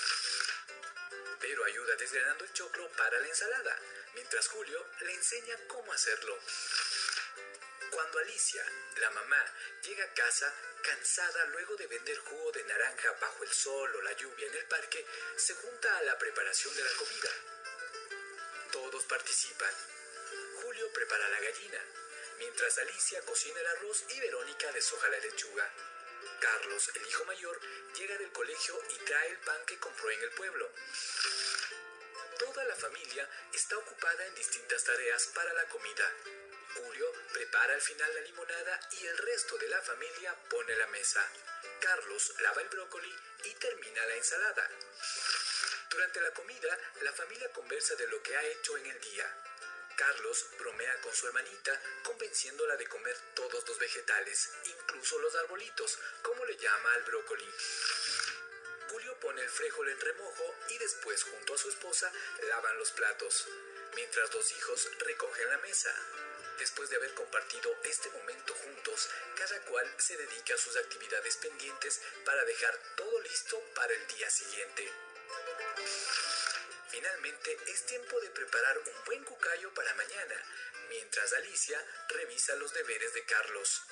Ayuda 1.66 1.96
desgranando 1.96 2.46
el 2.46 2.54
choclo 2.54 2.88
para 2.92 3.20
la 3.20 3.28
ensalada, 3.28 3.80
mientras 4.14 4.48
Julio 4.50 4.86
le 5.02 5.14
enseña 5.14 5.56
cómo 5.68 5.92
hacerlo. 5.92 6.38
Cuando 7.90 8.20
Alicia, 8.20 8.64
la 8.98 9.10
mamá, 9.10 9.44
llega 9.82 10.06
a 10.06 10.14
casa 10.14 10.54
cansada 10.84 11.46
luego 11.46 11.76
de 11.76 11.88
vender 11.88 12.18
jugo 12.20 12.52
de 12.52 12.64
naranja 12.66 13.12
bajo 13.20 13.44
el 13.44 13.52
sol 13.52 13.96
o 13.96 14.02
la 14.04 14.14
lluvia 14.14 14.48
en 14.48 14.54
el 14.54 14.66
parque, 14.66 15.08
se 15.38 15.56
junta 15.56 15.98
a 15.98 16.04
la 16.04 16.18
preparación 16.20 16.76
de 16.76 16.84
la 16.84 16.92
comida. 16.92 17.30
Todos 18.72 19.04
participan. 19.06 19.74
Julio 20.62 20.94
prepara 20.94 21.28
la 21.30 21.40
gallina, 21.40 21.82
mientras 22.38 22.78
Alicia 22.78 23.22
cocina 23.22 23.60
el 23.60 23.68
arroz 23.68 24.04
y 24.10 24.20
Verónica 24.20 24.72
deshoja 24.72 25.10
la 25.10 25.18
lechuga. 25.18 25.95
Carlos, 26.40 26.92
el 26.96 27.08
hijo 27.08 27.26
mayor, 27.26 27.60
llega 27.96 28.18
del 28.18 28.32
colegio 28.32 28.82
y 28.90 28.98
trae 29.06 29.30
el 29.30 29.38
pan 29.40 29.66
que 29.66 29.80
compró 29.80 30.12
en 30.12 30.22
el 30.22 30.32
pueblo. 30.32 30.70
Toda 32.40 32.64
la 32.66 32.76
familia 32.76 33.30
está 33.54 33.78
ocupada 33.78 34.26
en 34.26 34.36
distintas 34.36 34.84
tareas 34.84 35.28
para 35.28 35.54
la 35.54 35.66
comida. 35.66 36.12
Julio 36.76 37.12
prepara 37.32 37.74
al 37.74 37.82
final 37.82 38.14
la 38.14 38.22
limonada 38.22 38.80
y 38.92 39.06
el 39.08 39.18
resto 39.18 39.58
de 39.58 39.70
la 39.70 39.82
familia 39.82 40.36
pone 40.50 40.76
la 40.76 40.88
mesa. 40.88 41.26
Carlos 41.80 42.34
lava 42.42 42.62
el 42.62 42.70
brócoli 42.70 43.16
y 43.46 43.54
termina 43.56 44.06
la 44.06 44.16
ensalada. 44.16 44.70
Durante 45.90 46.20
la 46.20 46.34
comida, 46.34 46.78
la 47.02 47.14
familia 47.14 47.52
conversa 47.54 47.96
de 47.96 48.08
lo 48.08 48.22
que 48.22 48.36
ha 48.36 48.44
hecho 48.44 48.78
en 48.78 48.86
el 48.88 49.00
día. 49.00 49.55
Carlos 49.96 50.46
bromea 50.60 51.02
con 51.02 51.14
su 51.16 51.28
hermanita, 51.28 51.82
convenciéndola 52.04 52.76
de 52.76 52.88
comer 52.88 53.18
todos 53.34 53.68
los 53.68 53.80
vegetales, 53.80 54.50
incluso 54.66 55.20
los 55.20 55.36
arbolitos, 55.36 56.00
como 56.22 56.44
le 56.46 56.58
llama 56.58 56.94
al 56.94 57.04
brócoli. 57.04 57.50
Julio 58.90 59.20
pone 59.20 59.42
el 59.42 59.50
frijol 59.50 59.88
en 59.90 60.00
remojo 60.00 60.56
y 60.70 60.78
después, 60.78 61.24
junto 61.24 61.54
a 61.54 61.58
su 61.58 61.70
esposa, 61.70 62.12
lavan 62.50 62.78
los 62.78 62.92
platos, 62.92 63.48
mientras 63.96 64.34
los 64.34 64.52
hijos 64.52 64.90
recogen 65.00 65.50
la 65.50 65.58
mesa. 65.60 65.96
Después 66.60 66.90
de 66.90 66.98
haber 66.98 67.14
compartido 67.14 67.76
este 67.84 68.10
momento 68.10 68.54
juntos, 68.54 69.10
cada 69.36 69.62
cual 69.62 69.94
se 69.98 70.18
dedica 70.18 70.56
a 70.56 70.58
sus 70.58 70.76
actividades 70.78 71.38
pendientes 71.38 72.02
para 72.26 72.44
dejar 72.46 72.78
todo 72.96 73.22
listo 73.22 73.60
para 73.76 73.94
el 73.94 74.08
día 74.08 74.30
siguiente. 74.30 74.92
Finalmente 76.96 77.58
es 77.68 77.86
tiempo 77.88 78.18
de 78.22 78.30
preparar 78.30 78.78
un 78.78 79.04
buen 79.06 79.22
cucayo 79.26 79.74
para 79.74 79.94
mañana, 79.96 80.36
mientras 80.88 81.34
Alicia 81.34 81.78
revisa 82.08 82.56
los 82.56 82.74
deberes 82.74 83.14
de 83.14 83.26
Carlos. 83.26 83.84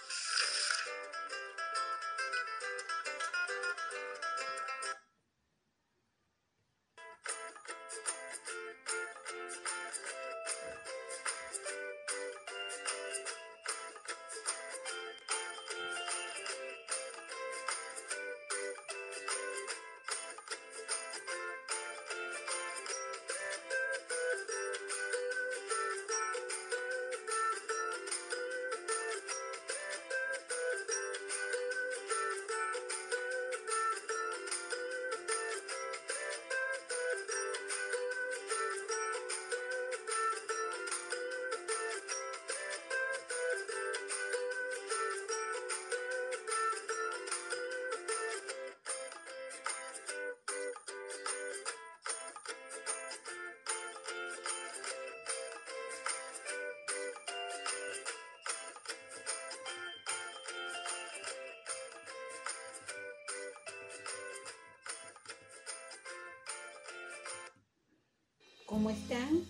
¿Cómo 68.74 68.90
están? 68.90 69.44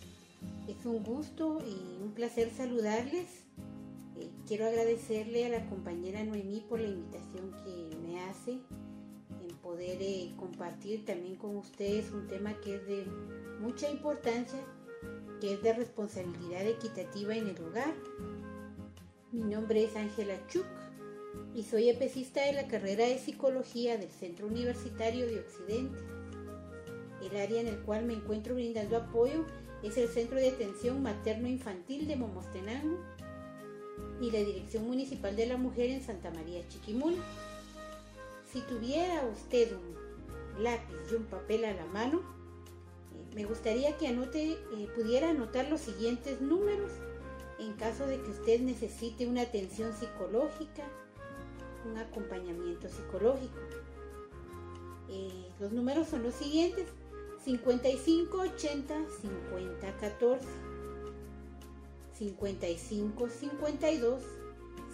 Es 0.67 0.86
un 0.86 1.01
gusto 1.01 1.63
y 1.65 2.03
un 2.03 2.12
placer 2.12 2.51
saludarles. 2.51 3.29
Eh, 4.19 4.29
quiero 4.45 4.65
agradecerle 4.65 5.45
a 5.45 5.49
la 5.49 5.65
compañera 5.69 6.21
Noemí 6.25 6.59
por 6.67 6.81
la 6.81 6.89
invitación 6.89 7.55
que 7.63 7.95
me 8.05 8.19
hace 8.19 8.51
en 8.51 9.55
poder 9.62 10.01
eh, 10.01 10.33
compartir 10.36 11.05
también 11.05 11.38
con 11.38 11.55
ustedes 11.55 12.12
un 12.12 12.27
tema 12.27 12.59
que 12.59 12.75
es 12.75 12.86
de 12.86 13.05
mucha 13.62 13.89
importancia, 13.89 14.59
que 15.39 15.53
es 15.53 15.63
de 15.63 15.71
responsabilidad 15.71 16.67
equitativa 16.67 17.33
en 17.33 17.47
el 17.47 17.63
hogar. 17.63 17.93
Mi 19.31 19.43
nombre 19.45 19.86
es 19.86 19.95
Ángela 19.95 20.36
Chuk 20.47 20.65
y 21.55 21.63
soy 21.63 21.88
epicista 21.88 22.41
de 22.41 22.51
la 22.51 22.67
carrera 22.67 23.05
de 23.05 23.17
psicología 23.17 23.97
del 23.97 24.12
Centro 24.12 24.47
Universitario 24.47 25.25
de 25.27 25.39
Occidente. 25.39 26.12
El 27.33 27.41
área 27.41 27.61
en 27.61 27.67
el 27.67 27.79
cual 27.79 28.05
me 28.05 28.13
encuentro 28.13 28.53
brindando 28.53 28.95
apoyo 28.95 29.43
es 29.81 29.97
el 29.97 30.07
Centro 30.07 30.37
de 30.37 30.49
Atención 30.49 31.01
Materno-Infantil 31.01 32.07
de 32.07 32.15
Momostenango 32.15 32.99
y 34.21 34.29
la 34.29 34.37
Dirección 34.37 34.85
Municipal 34.85 35.35
de 35.35 35.47
la 35.47 35.57
Mujer 35.57 35.89
en 35.89 36.03
Santa 36.03 36.29
María 36.29 36.67
Chiquimula. 36.67 37.17
Si 38.51 38.61
tuviera 38.61 39.25
usted 39.25 39.71
un 39.73 40.63
lápiz 40.63 40.93
y 41.11 41.15
un 41.15 41.23
papel 41.23 41.65
a 41.65 41.73
la 41.73 41.87
mano, 41.87 42.19
eh, 42.19 43.35
me 43.35 43.45
gustaría 43.45 43.97
que 43.97 44.09
anote, 44.09 44.51
eh, 44.51 44.87
pudiera 44.95 45.31
anotar 45.31 45.67
los 45.69 45.81
siguientes 45.81 46.39
números 46.39 46.91
en 47.57 47.73
caso 47.73 48.05
de 48.05 48.21
que 48.21 48.29
usted 48.29 48.61
necesite 48.61 49.25
una 49.25 49.41
atención 49.41 49.91
psicológica, 49.93 50.83
un 51.91 51.97
acompañamiento 51.97 52.87
psicológico. 52.89 53.57
Eh, 55.09 55.49
los 55.59 55.71
números 55.71 56.09
son 56.09 56.21
los 56.21 56.35
siguientes. 56.35 56.85
55 57.43 58.38
80 58.38 58.93
50 59.21 59.97
14 59.99 60.45
55 62.17 63.29
52 63.29 64.23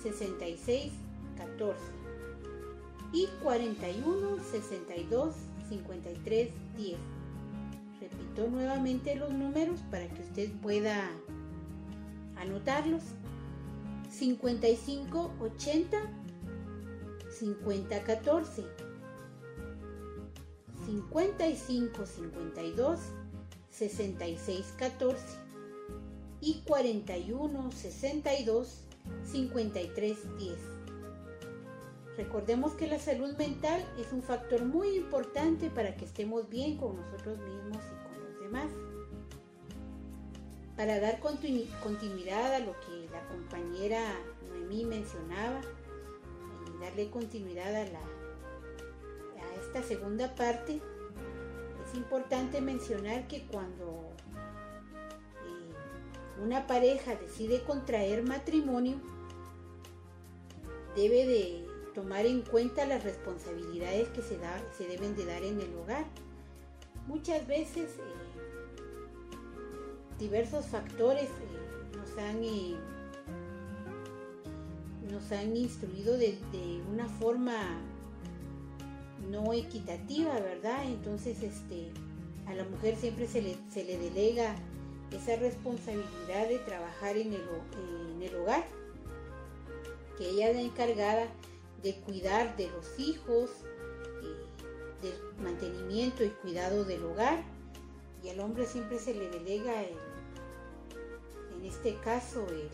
66 0.01 0.91
14 1.37 1.79
y 3.13 3.27
41 3.43 4.43
62 4.43 5.35
53 5.69 6.49
10 6.77 6.97
repito 7.99 8.47
nuevamente 8.47 9.15
los 9.15 9.31
números 9.31 9.79
para 9.91 10.07
que 10.07 10.21
usted 10.21 10.49
pueda 10.61 11.09
anotarlos. 12.37 13.03
55 14.09 15.33
80 15.39 15.97
50 17.39 18.03
14 18.03 18.88
55 20.89 22.03
52 22.07 22.99
66 23.69 24.73
14 24.79 25.23
y 26.41 26.61
41 26.65 27.71
62 27.71 28.85
53 29.23 30.37
10. 30.39 30.57
Recordemos 32.17 32.73
que 32.73 32.87
la 32.87 32.97
salud 32.97 33.37
mental 33.37 33.85
es 33.99 34.11
un 34.11 34.23
factor 34.23 34.65
muy 34.65 34.95
importante 34.97 35.69
para 35.69 35.95
que 35.95 36.05
estemos 36.05 36.49
bien 36.49 36.77
con 36.77 36.95
nosotros 36.95 37.37
mismos 37.37 37.83
y 37.83 38.07
con 38.07 38.23
los 38.23 38.41
demás. 38.41 38.71
Para 40.75 40.99
dar 40.99 41.19
continuidad 41.19 42.55
a 42.55 42.59
lo 42.59 42.73
que 42.79 43.07
la 43.11 43.27
compañera 43.27 44.01
Noemí 44.47 44.85
mencionaba 44.85 45.61
y 46.65 46.83
darle 46.83 47.11
continuidad 47.11 47.75
a 47.75 47.85
la 47.85 48.18
esta 49.69 49.83
segunda 49.83 50.33
parte, 50.33 50.81
es 51.85 51.95
importante 51.95 52.59
mencionar 52.59 53.27
que 53.27 53.45
cuando 53.45 54.09
eh, 55.45 56.43
una 56.43 56.65
pareja 56.65 57.15
decide 57.15 57.61
contraer 57.63 58.23
matrimonio, 58.23 58.99
debe 60.95 61.27
de 61.27 61.67
tomar 61.93 62.25
en 62.25 62.41
cuenta 62.41 62.87
las 62.87 63.03
responsabilidades 63.03 64.09
que 64.09 64.23
se, 64.23 64.39
da, 64.39 64.59
se 64.75 64.87
deben 64.87 65.15
de 65.15 65.25
dar 65.25 65.43
en 65.43 65.61
el 65.61 65.71
hogar. 65.75 66.05
Muchas 67.05 67.45
veces 67.45 67.91
eh, 67.99 68.13
diversos 70.17 70.65
factores 70.65 71.29
eh, 71.29 71.95
nos, 71.95 72.17
han, 72.17 72.41
nos 75.11 75.31
han 75.31 75.55
instruido 75.55 76.17
de, 76.17 76.39
de 76.51 76.81
una 76.91 77.07
forma 77.07 77.83
no 79.29 79.53
equitativa, 79.53 80.39
¿verdad? 80.39 80.83
Entonces, 80.85 81.41
este, 81.43 81.91
a 82.47 82.53
la 82.53 82.63
mujer 82.63 82.95
siempre 82.97 83.27
se 83.27 83.41
le, 83.41 83.55
se 83.71 83.83
le 83.83 83.97
delega 83.97 84.55
esa 85.11 85.35
responsabilidad 85.37 86.47
de 86.47 86.59
trabajar 86.59 87.17
en 87.17 87.33
el, 87.33 87.41
en 88.15 88.21
el 88.21 88.35
hogar, 88.35 88.65
que 90.17 90.29
ella 90.29 90.49
es 90.49 90.55
la 90.55 90.61
encargada 90.61 91.27
de 91.81 91.95
cuidar 92.01 92.55
de 92.57 92.69
los 92.69 92.99
hijos, 92.99 93.49
eh, 94.21 95.01
del 95.01 95.43
mantenimiento 95.43 96.23
y 96.23 96.29
cuidado 96.29 96.83
del 96.83 97.03
hogar, 97.05 97.43
y 98.23 98.29
al 98.29 98.39
hombre 98.41 98.65
siempre 98.65 98.99
se 98.99 99.13
le 99.13 99.29
delega, 99.29 99.73
en 99.83 101.65
este 101.65 101.95
caso, 102.03 102.45
el, 102.49 102.69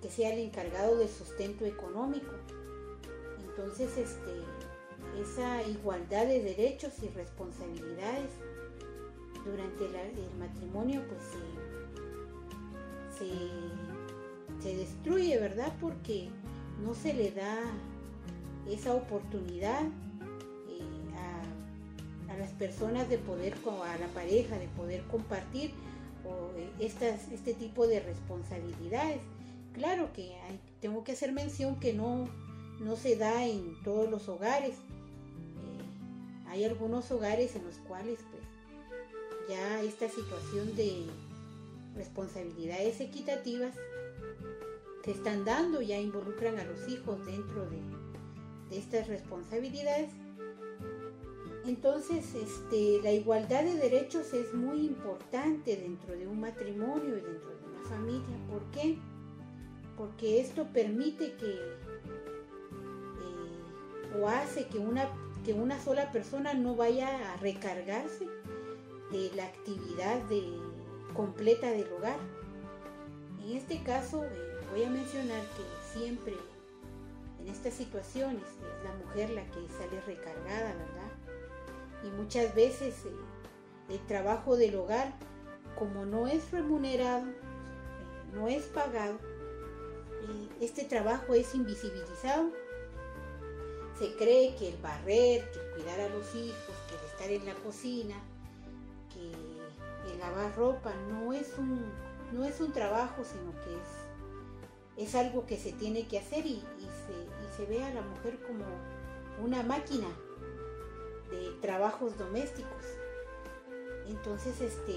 que 0.00 0.10
sea 0.10 0.32
el 0.32 0.40
encargado 0.40 0.96
del 0.96 1.08
sustento 1.08 1.66
económico. 1.66 2.32
Entonces, 3.46 3.98
este, 3.98 4.30
esa 5.18 5.62
igualdad 5.62 6.26
de 6.26 6.42
derechos 6.42 6.92
y 7.02 7.08
responsabilidades 7.08 8.30
durante 9.44 9.84
el 9.84 10.38
matrimonio 10.38 11.02
pues 11.08 11.20
se, 14.62 14.76
destruye, 14.76 15.38
¿verdad? 15.38 15.72
Porque 15.80 16.28
no 16.82 16.94
se 16.94 17.12
le 17.14 17.30
da 17.32 17.58
esa 18.68 18.94
oportunidad 18.94 19.82
eh, 20.68 20.82
a, 22.28 22.36
las 22.36 22.52
personas 22.52 23.08
de 23.08 23.18
poder, 23.18 23.54
a 23.54 23.98
la 23.98 24.06
pareja, 24.08 24.58
de 24.58 24.68
poder 24.68 25.02
compartir 25.04 25.70
eh, 25.70 26.70
estas, 26.78 27.30
este 27.32 27.54
tipo 27.54 27.86
de 27.86 28.00
responsabilidades. 28.00 29.20
Claro 29.72 30.12
que 30.12 30.32
tengo 30.80 31.04
que 31.04 31.12
hacer 31.12 31.32
mención 31.32 31.78
que 31.78 31.92
no, 31.92 32.26
no 32.80 32.96
se 32.96 33.16
da 33.16 33.46
en 33.46 33.80
todos 33.82 34.10
los 34.10 34.28
hogares, 34.28 34.74
hay 36.50 36.64
algunos 36.64 37.10
hogares 37.12 37.54
en 37.54 37.64
los 37.64 37.76
cuales 37.86 38.18
pues 38.30 38.42
ya 39.48 39.80
esta 39.82 40.08
situación 40.08 40.74
de 40.76 41.06
responsabilidades 41.96 43.00
equitativas 43.00 43.74
se 45.04 45.12
están 45.12 45.44
dando, 45.44 45.80
ya 45.80 45.98
involucran 45.98 46.58
a 46.58 46.64
los 46.64 46.88
hijos 46.88 47.24
dentro 47.24 47.68
de, 47.70 47.80
estas 48.76 49.08
responsabilidades. 49.08 50.10
Entonces, 51.66 52.34
este, 52.34 53.00
la 53.02 53.10
igualdad 53.10 53.64
de 53.64 53.74
derechos 53.74 54.32
es 54.32 54.54
muy 54.54 54.86
importante 54.86 55.76
dentro 55.76 56.16
de 56.16 56.28
un 56.28 56.38
matrimonio 56.38 57.18
y 57.18 57.20
dentro 57.20 57.50
de 57.50 57.66
una 57.66 57.88
familia. 57.88 58.36
¿Por 58.48 58.62
qué? 58.70 58.96
Porque 59.96 60.40
esto 60.40 60.68
permite 60.72 61.34
que 61.34 61.50
eh, 61.50 61.60
o 64.20 64.28
hace 64.28 64.66
que 64.68 64.78
una 64.78 65.08
que 65.44 65.54
una 65.54 65.80
sola 65.80 66.10
persona 66.12 66.54
no 66.54 66.76
vaya 66.76 67.32
a 67.32 67.36
recargarse 67.38 68.26
de 69.10 69.30
la 69.34 69.44
actividad 69.44 70.20
de, 70.24 70.58
completa 71.14 71.70
del 71.70 71.90
hogar. 71.92 72.18
En 73.42 73.56
este 73.56 73.82
caso 73.82 74.24
eh, 74.24 74.28
voy 74.70 74.84
a 74.84 74.90
mencionar 74.90 75.40
que 75.56 75.98
siempre 75.98 76.34
en 77.40 77.48
estas 77.48 77.74
situaciones 77.74 78.42
es 78.42 78.84
la 78.84 78.94
mujer 79.04 79.30
la 79.30 79.44
que 79.46 79.66
sale 79.68 80.00
recargada, 80.06 80.74
¿verdad? 80.74 81.10
Y 82.04 82.10
muchas 82.10 82.54
veces 82.54 82.94
eh, 83.06 83.12
el 83.88 84.06
trabajo 84.06 84.56
del 84.56 84.76
hogar, 84.76 85.12
como 85.78 86.04
no 86.04 86.26
es 86.26 86.50
remunerado, 86.50 87.26
eh, 87.26 87.34
no 88.34 88.48
es 88.48 88.64
pagado, 88.64 89.18
este 90.60 90.84
trabajo 90.84 91.34
es 91.34 91.54
invisibilizado 91.54 92.52
se 94.00 94.14
cree 94.16 94.56
que 94.56 94.70
el 94.70 94.78
barrer, 94.78 95.50
que 95.50 95.58
el 95.60 95.70
cuidar 95.74 96.00
a 96.00 96.08
los 96.08 96.34
hijos, 96.34 96.74
que 96.88 96.94
el 96.94 97.04
estar 97.04 97.30
en 97.30 97.44
la 97.44 97.54
cocina, 97.62 98.16
que 99.12 100.10
el 100.10 100.18
lavar 100.18 100.56
ropa 100.56 100.94
no 101.10 101.34
es 101.34 101.52
un, 101.58 101.84
no 102.32 102.46
es 102.46 102.62
un 102.62 102.72
trabajo, 102.72 103.22
sino 103.22 103.52
que 103.62 105.04
es, 105.04 105.08
es 105.08 105.14
algo 105.14 105.44
que 105.44 105.58
se 105.58 105.72
tiene 105.72 106.08
que 106.08 106.18
hacer 106.18 106.46
y, 106.46 106.62
se, 107.56 107.66
ve 107.66 107.84
a 107.84 107.92
la 107.92 108.00
mujer 108.00 108.38
como 108.46 108.64
una 109.44 109.62
máquina 109.62 110.08
de 111.30 111.50
trabajos 111.60 112.16
domésticos. 112.16 112.86
Entonces, 114.08 114.62
este, 114.62 114.96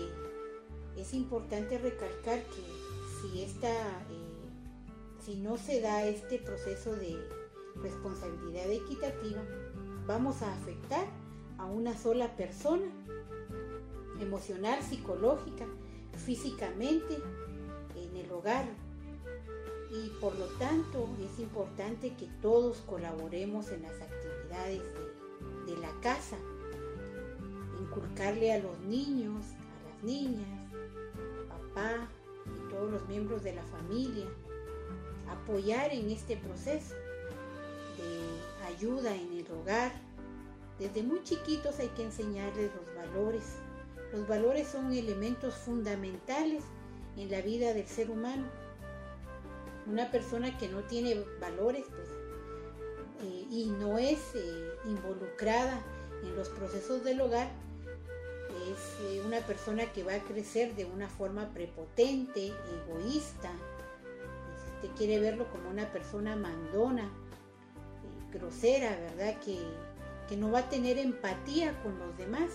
es 0.95 1.13
importante 1.13 1.77
recalcar 1.77 2.41
que 2.43 2.63
si 3.19 3.43
esta, 3.43 3.67
eh, 3.69 5.25
si 5.25 5.35
no 5.35 5.57
se 5.57 5.81
da 5.81 6.05
este 6.05 6.39
proceso 6.39 6.95
de, 6.95 7.42
responsabilidad 7.81 8.69
equitativa, 8.71 9.41
vamos 10.05 10.41
a 10.41 10.53
afectar 10.53 11.05
a 11.57 11.65
una 11.65 11.97
sola 11.97 12.35
persona, 12.35 12.85
emocional, 14.19 14.81
psicológica, 14.81 15.65
físicamente, 16.25 17.17
en 17.95 18.15
el 18.15 18.31
hogar. 18.31 18.65
Y 19.91 20.09
por 20.19 20.37
lo 20.37 20.45
tanto 20.57 21.07
es 21.23 21.39
importante 21.39 22.13
que 22.15 22.27
todos 22.41 22.77
colaboremos 22.87 23.69
en 23.69 23.83
las 23.83 24.01
actividades 24.01 24.81
de, 25.67 25.77
la 25.77 25.91
casa, 26.01 26.37
inculcarle 27.79 28.53
a 28.53 28.59
los 28.59 28.79
niños, 28.81 29.43
a 29.45 29.89
las 29.89 30.03
niñas, 30.03 30.47
papá 31.47 32.07
y 32.45 32.71
todos 32.71 32.91
los 32.91 33.07
miembros 33.07 33.43
de 33.43 33.53
la 33.53 33.63
familia, 33.63 34.25
apoyar 35.29 35.91
en 35.91 36.09
este 36.09 36.37
proceso 36.37 36.95
ayuda 38.65 39.15
en 39.15 39.37
el 39.37 39.51
hogar. 39.51 39.91
Desde 40.79 41.03
muy 41.03 41.23
chiquitos 41.23 41.79
hay 41.79 41.89
que 41.89 42.03
enseñarles 42.03 42.71
los 42.75 42.95
valores. 42.95 43.43
Los 44.11 44.27
valores 44.27 44.67
son 44.67 44.93
elementos 44.93 45.55
fundamentales 45.55 46.63
en 47.17 47.29
la 47.31 47.41
vida 47.41 47.73
del 47.73 47.87
ser 47.87 48.09
humano. 48.09 48.45
Una 49.85 50.11
persona 50.11 50.57
que 50.57 50.69
no 50.69 50.81
tiene 50.83 51.23
valores 51.39 51.85
pues, 51.89 52.09
eh, 53.23 53.47
y 53.49 53.65
no 53.79 53.97
es 53.97 54.19
eh, 54.35 54.69
involucrada 54.85 55.81
en 56.23 56.35
los 56.35 56.49
procesos 56.49 57.03
del 57.03 57.21
hogar, 57.21 57.49
es 58.71 58.99
eh, 59.01 59.21
una 59.25 59.39
persona 59.39 59.91
que 59.91 60.03
va 60.03 60.15
a 60.15 60.19
crecer 60.19 60.75
de 60.75 60.85
una 60.85 61.09
forma 61.09 61.49
prepotente, 61.53 62.53
egoísta. 62.87 63.51
Usted 64.75 64.95
quiere 64.95 65.19
verlo 65.19 65.49
como 65.51 65.69
una 65.69 65.91
persona 65.91 66.35
mandona, 66.35 67.11
grosera, 68.33 68.89
¿verdad? 68.89 69.39
Que 69.39 69.59
que 70.27 70.37
no 70.37 70.51
va 70.51 70.59
a 70.59 70.69
tener 70.69 70.97
empatía 70.97 71.79
con 71.83 71.97
los 71.99 72.17
demás. 72.17 72.49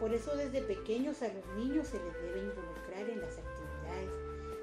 Por 0.00 0.12
eso 0.12 0.36
desde 0.36 0.60
pequeños 0.62 1.22
a 1.22 1.28
los 1.28 1.46
niños 1.56 1.88
se 1.88 1.98
les 1.98 2.14
debe 2.14 2.40
involucrar 2.40 3.08
en 3.08 3.20
las 3.20 3.38
actividades, 3.38 4.10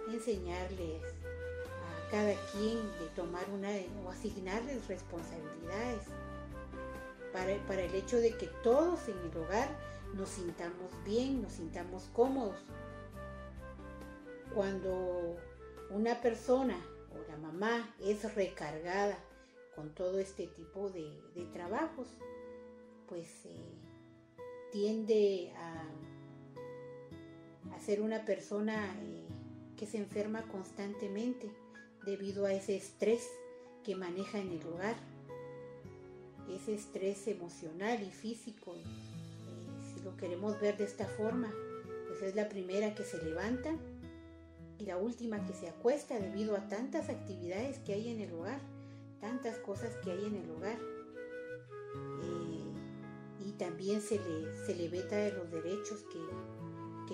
enseñarles 0.09 1.03
a 1.03 2.11
cada 2.11 2.33
quien 2.51 2.77
de 2.99 3.07
tomar 3.15 3.43
una 3.49 3.69
o 4.05 4.09
asignarles 4.09 4.87
responsabilidades 4.87 6.03
para, 7.33 7.55
para 7.65 7.81
el 7.81 7.95
hecho 7.95 8.17
de 8.17 8.35
que 8.37 8.47
todos 8.61 9.07
en 9.07 9.17
el 9.17 9.37
hogar 9.37 9.69
nos 10.13 10.29
sintamos 10.29 10.91
bien, 11.05 11.41
nos 11.41 11.53
sintamos 11.53 12.09
cómodos. 12.13 12.57
Cuando 14.53 15.37
una 15.89 16.21
persona 16.21 16.77
o 17.13 17.31
la 17.31 17.37
mamá 17.37 17.95
es 18.01 18.35
recargada 18.35 19.17
con 19.81 19.95
todo 19.95 20.19
este 20.19 20.45
tipo 20.45 20.91
de, 20.91 21.09
trabajos, 21.53 22.07
pues 23.07 23.27
eh, 23.45 23.73
tiende 24.71 25.51
a, 25.57 25.87
ser 27.83 27.99
una 27.99 28.23
persona 28.25 28.95
eh, 29.01 29.25
que 29.75 29.87
se 29.87 29.97
enferma 29.97 30.43
constantemente 30.43 31.49
debido 32.05 32.45
a 32.45 32.53
ese 32.53 32.75
estrés 32.75 33.27
que 33.83 33.95
maneja 33.95 34.37
en 34.37 34.51
el 34.51 34.63
hogar, 34.67 34.95
ese 36.47 36.75
estrés 36.75 37.27
emocional 37.27 38.03
y 38.03 38.11
físico. 38.11 38.75
Eh, 38.75 38.83
si 39.95 40.03
lo 40.03 40.15
queremos 40.15 40.61
ver 40.61 40.77
de 40.77 40.83
esta 40.83 41.07
forma, 41.07 41.51
pues 42.07 42.21
es 42.21 42.35
la 42.35 42.47
primera 42.49 42.93
que 42.93 43.03
se 43.03 43.19
levanta 43.23 43.75
y 44.77 44.85
la 44.85 44.97
última 44.97 45.43
que 45.47 45.55
se 45.55 45.69
acuesta 45.69 46.19
debido 46.19 46.55
a 46.55 46.67
tantas 46.67 47.09
actividades 47.09 47.79
que 47.79 47.93
hay 47.93 48.09
en 48.09 48.21
el 48.21 48.31
hogar 48.31 48.61
tantas 49.21 49.57
cosas 49.59 49.95
que 50.03 50.11
hay 50.11 50.25
en 50.25 50.35
el 50.35 50.49
hogar. 50.49 50.77
Eh, 52.23 53.45
y 53.45 53.51
también 53.53 54.01
se 54.01 54.19
le, 54.19 54.65
se 54.65 54.75
le 54.75 54.89
veta 54.89 55.15
de 55.15 55.31
los 55.31 55.49
derechos 55.51 56.03
que, 56.11 56.19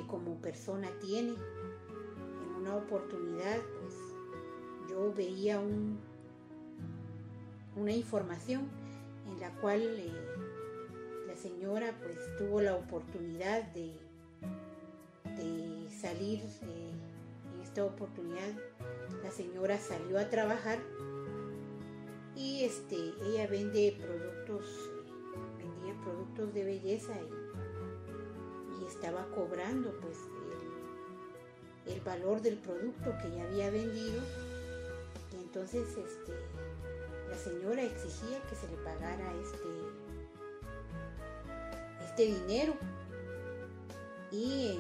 como 0.07 0.39
persona 0.39 0.89
tiene. 1.01 1.33
En 1.33 2.61
una 2.61 2.75
oportunidad, 2.75 3.59
pues 3.81 3.95
yo 4.89 5.11
veía 5.13 5.59
un, 5.59 5.99
una 7.75 7.91
información 7.91 8.69
en 9.29 9.39
la 9.39 9.51
cual 9.59 9.81
eh, 9.81 10.11
la 11.27 11.35
señora 11.35 11.93
pues 12.01 12.17
tuvo 12.37 12.61
la 12.61 12.75
oportunidad 12.75 13.63
de, 13.73 13.95
de 15.35 15.89
salir, 15.89 16.41
eh, 16.61 16.91
en 17.53 17.61
esta 17.61 17.83
oportunidad 17.83 18.53
la 19.23 19.31
señora 19.31 19.77
salió 19.77 20.19
a 20.19 20.29
trabajar 20.29 20.79
y 22.37 22.63
este 22.63 22.95
ella 23.25 23.47
vende 23.47 23.97
productos 23.99 24.63
vendía 25.57 25.99
productos 26.03 26.53
de 26.53 26.63
belleza 26.63 27.13
y, 27.13 27.47
estaba 28.87 29.27
cobrando 29.35 29.91
pues 29.99 30.15
el, 31.87 31.99
valor 32.01 32.41
del 32.41 32.57
producto 32.57 33.13
que 33.21 33.35
ya 33.35 33.43
había 33.43 33.69
vendido. 33.69 34.21
Y 35.33 35.43
entonces 35.43 35.89
este 35.89 36.31
la 37.29 37.37
señora 37.37 37.83
exigía 37.83 38.41
que 38.49 38.55
se 38.55 38.67
le 38.69 38.77
pagara 38.77 39.29
este 39.41 39.67
este 42.05 42.25
dinero. 42.25 42.75
Y 44.31 44.77
eh, 44.77 44.79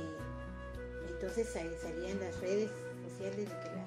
entonces 1.09 1.49
salían 1.49 2.19
las 2.19 2.39
redes 2.39 2.71
sociales 3.03 3.49
de 3.49 3.59
que 3.59 3.75
la 3.75 3.86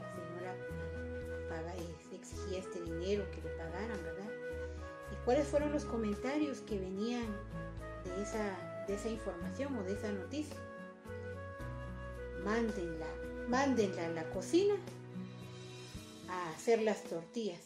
exigía 2.30 2.58
este 2.58 2.80
dinero 2.82 3.24
que 3.30 3.42
le 3.42 3.50
pagaran, 3.56 4.02
¿verdad? 4.02 4.30
¿Y 5.12 5.24
cuáles 5.24 5.46
fueron 5.46 5.72
los 5.72 5.84
comentarios 5.84 6.60
que 6.60 6.78
venían 6.78 7.26
de 8.04 8.22
esa, 8.22 8.84
de 8.86 8.94
esa 8.94 9.08
información 9.08 9.76
o 9.76 9.82
de 9.82 9.92
esa 9.92 10.12
noticia? 10.12 10.56
Mándenla, 12.44 13.06
mándenla 13.48 14.06
a 14.06 14.10
la 14.10 14.30
cocina 14.30 14.74
a 16.28 16.50
hacer 16.50 16.82
las 16.82 17.02
tortillas. 17.04 17.60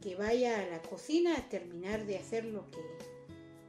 Que 0.00 0.14
vaya 0.16 0.58
a 0.60 0.66
la 0.66 0.80
cocina 0.80 1.36
a 1.36 1.48
terminar 1.50 2.06
de 2.06 2.16
hacer 2.16 2.46
lo 2.46 2.70
que, 2.70 2.80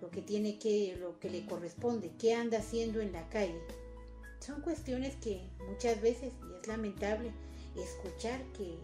lo 0.02 0.10
que 0.12 0.22
tiene 0.22 0.60
que, 0.60 0.96
lo 0.98 1.20
que 1.20 1.30
le 1.30 1.46
corresponde, 1.46 2.12
qué 2.18 2.34
anda 2.36 2.60
haciendo 2.60 3.02
en 3.02 3.12
la 3.12 3.28
calle. 3.28 3.60
Son 4.40 4.62
cuestiones 4.62 5.16
que 5.18 5.42
muchas 5.68 6.02
veces, 6.02 6.32
y 6.50 6.62
es 6.62 6.68
lamentable 6.68 7.32
escuchar 7.76 8.42
que 8.54 8.78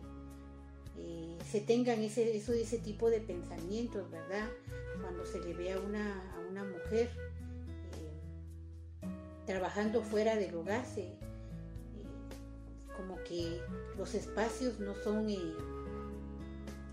eh, 0.98 1.38
se 1.50 1.62
tengan 1.62 2.02
ese, 2.02 2.36
eso, 2.36 2.54
ese 2.54 2.80
tipo 2.80 3.10
de 3.10 3.22
pensamientos, 3.22 4.10
¿verdad? 4.10 4.50
Cuando 5.02 5.26
se 5.26 5.40
le 5.40 5.54
ve 5.54 5.74
a 5.74 5.80
una, 5.80 6.34
a 6.36 6.40
una 6.40 6.64
mujer 6.64 7.10
eh, 9.02 9.08
trabajando 9.46 10.02
fuera 10.02 10.36
del 10.36 10.56
hogar, 10.56 10.84
eh, 10.98 11.18
como 12.96 13.22
que 13.24 13.62
los 13.98 14.16
espacios 14.16 14.80
no 14.80 14.96
son 14.96 15.28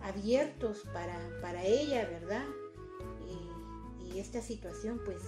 abiertos 0.03 0.83
para, 0.93 1.19
para, 1.41 1.65
ella, 1.65 2.07
¿verdad? 2.07 2.45
y 3.99 4.19
esta 4.21 4.41
situación 4.41 5.01
pues 5.05 5.23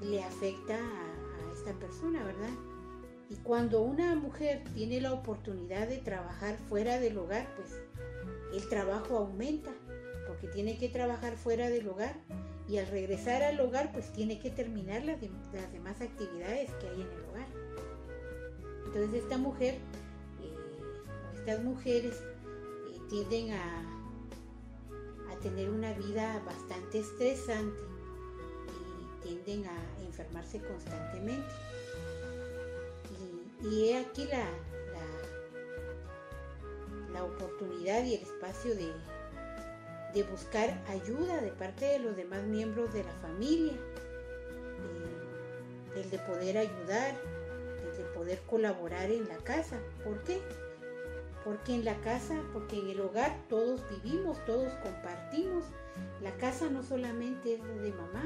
le 0.00 0.22
afecta 0.22 0.76
a, 0.76 1.48
a 1.48 1.52
esta 1.52 1.74
persona, 1.74 2.24
¿verdad? 2.24 2.75
Y 3.28 3.36
cuando 3.36 3.82
una 3.82 4.14
mujer 4.14 4.62
tiene 4.74 5.00
la 5.00 5.12
oportunidad 5.12 5.88
de 5.88 5.98
trabajar 5.98 6.56
fuera 6.68 7.00
del 7.00 7.18
hogar, 7.18 7.46
pues 7.56 7.80
el 8.54 8.68
trabajo 8.68 9.18
aumenta 9.18 9.72
porque 10.26 10.48
tiene 10.48 10.78
que 10.78 10.88
trabajar 10.88 11.36
fuera 11.36 11.68
del 11.68 11.88
hogar 11.88 12.14
y 12.68 12.78
al 12.78 12.86
regresar 12.88 13.42
al 13.42 13.60
hogar 13.60 13.92
pues 13.92 14.12
tiene 14.12 14.38
que 14.38 14.50
terminar 14.50 15.04
las, 15.04 15.20
demás 15.20 16.00
actividades 16.00 16.70
que 16.74 16.88
hay 16.88 17.00
en 17.00 17.08
el 17.12 17.24
hogar. 17.30 17.46
Entonces 18.86 19.22
esta 19.22 19.38
mujer 19.38 19.74
eh, 19.74 21.38
estas 21.38 21.62
mujeres 21.62 22.14
eh, 22.14 23.00
tienden 23.08 23.52
a 23.52 23.96
tener 25.42 25.70
una 25.70 25.92
vida 25.92 26.42
bastante 26.44 26.98
estresante 26.98 27.78
y 29.22 29.22
tienden 29.22 29.66
a 29.66 30.04
enfermarse 30.04 30.60
constantemente. 30.60 31.46
Y, 33.62 33.88
he 33.88 33.98
aquí 33.98 34.26
la, 34.26 34.46
la 37.16 37.24
oportunidad 37.24 38.04
y 38.04 38.14
el 38.14 38.22
espacio 38.22 38.74
de, 38.74 38.92
buscar 40.30 40.82
ayuda 40.88 41.42
de 41.42 41.50
parte 41.50 41.84
de 41.84 41.98
los 41.98 42.16
demás 42.16 42.42
miembros 42.44 42.90
de 42.94 43.04
la 43.04 43.12
familia, 43.20 43.74
eh, 43.74 46.00
el 46.00 46.10
de 46.10 46.18
poder 46.20 46.56
ayudar, 46.56 47.14
el 47.84 47.98
de 47.98 48.04
poder 48.14 48.40
colaborar 48.46 49.10
en 49.10 49.28
la 49.28 49.36
casa. 49.36 49.78
¿Por 50.04 50.24
qué? 50.24 50.40
Porque 51.44 51.74
en 51.74 51.84
la 51.84 52.00
casa, 52.00 52.40
porque 52.54 52.78
en 52.78 52.88
el 52.88 53.02
hogar 53.02 53.36
todos 53.50 53.82
vivimos, 53.90 54.42
todos 54.46 54.72
compartimos. 54.82 55.64
La 56.22 56.34
casa 56.38 56.70
no 56.70 56.82
solamente 56.82 57.56
es 57.56 57.82
de 57.82 57.92
mamá, 57.92 58.24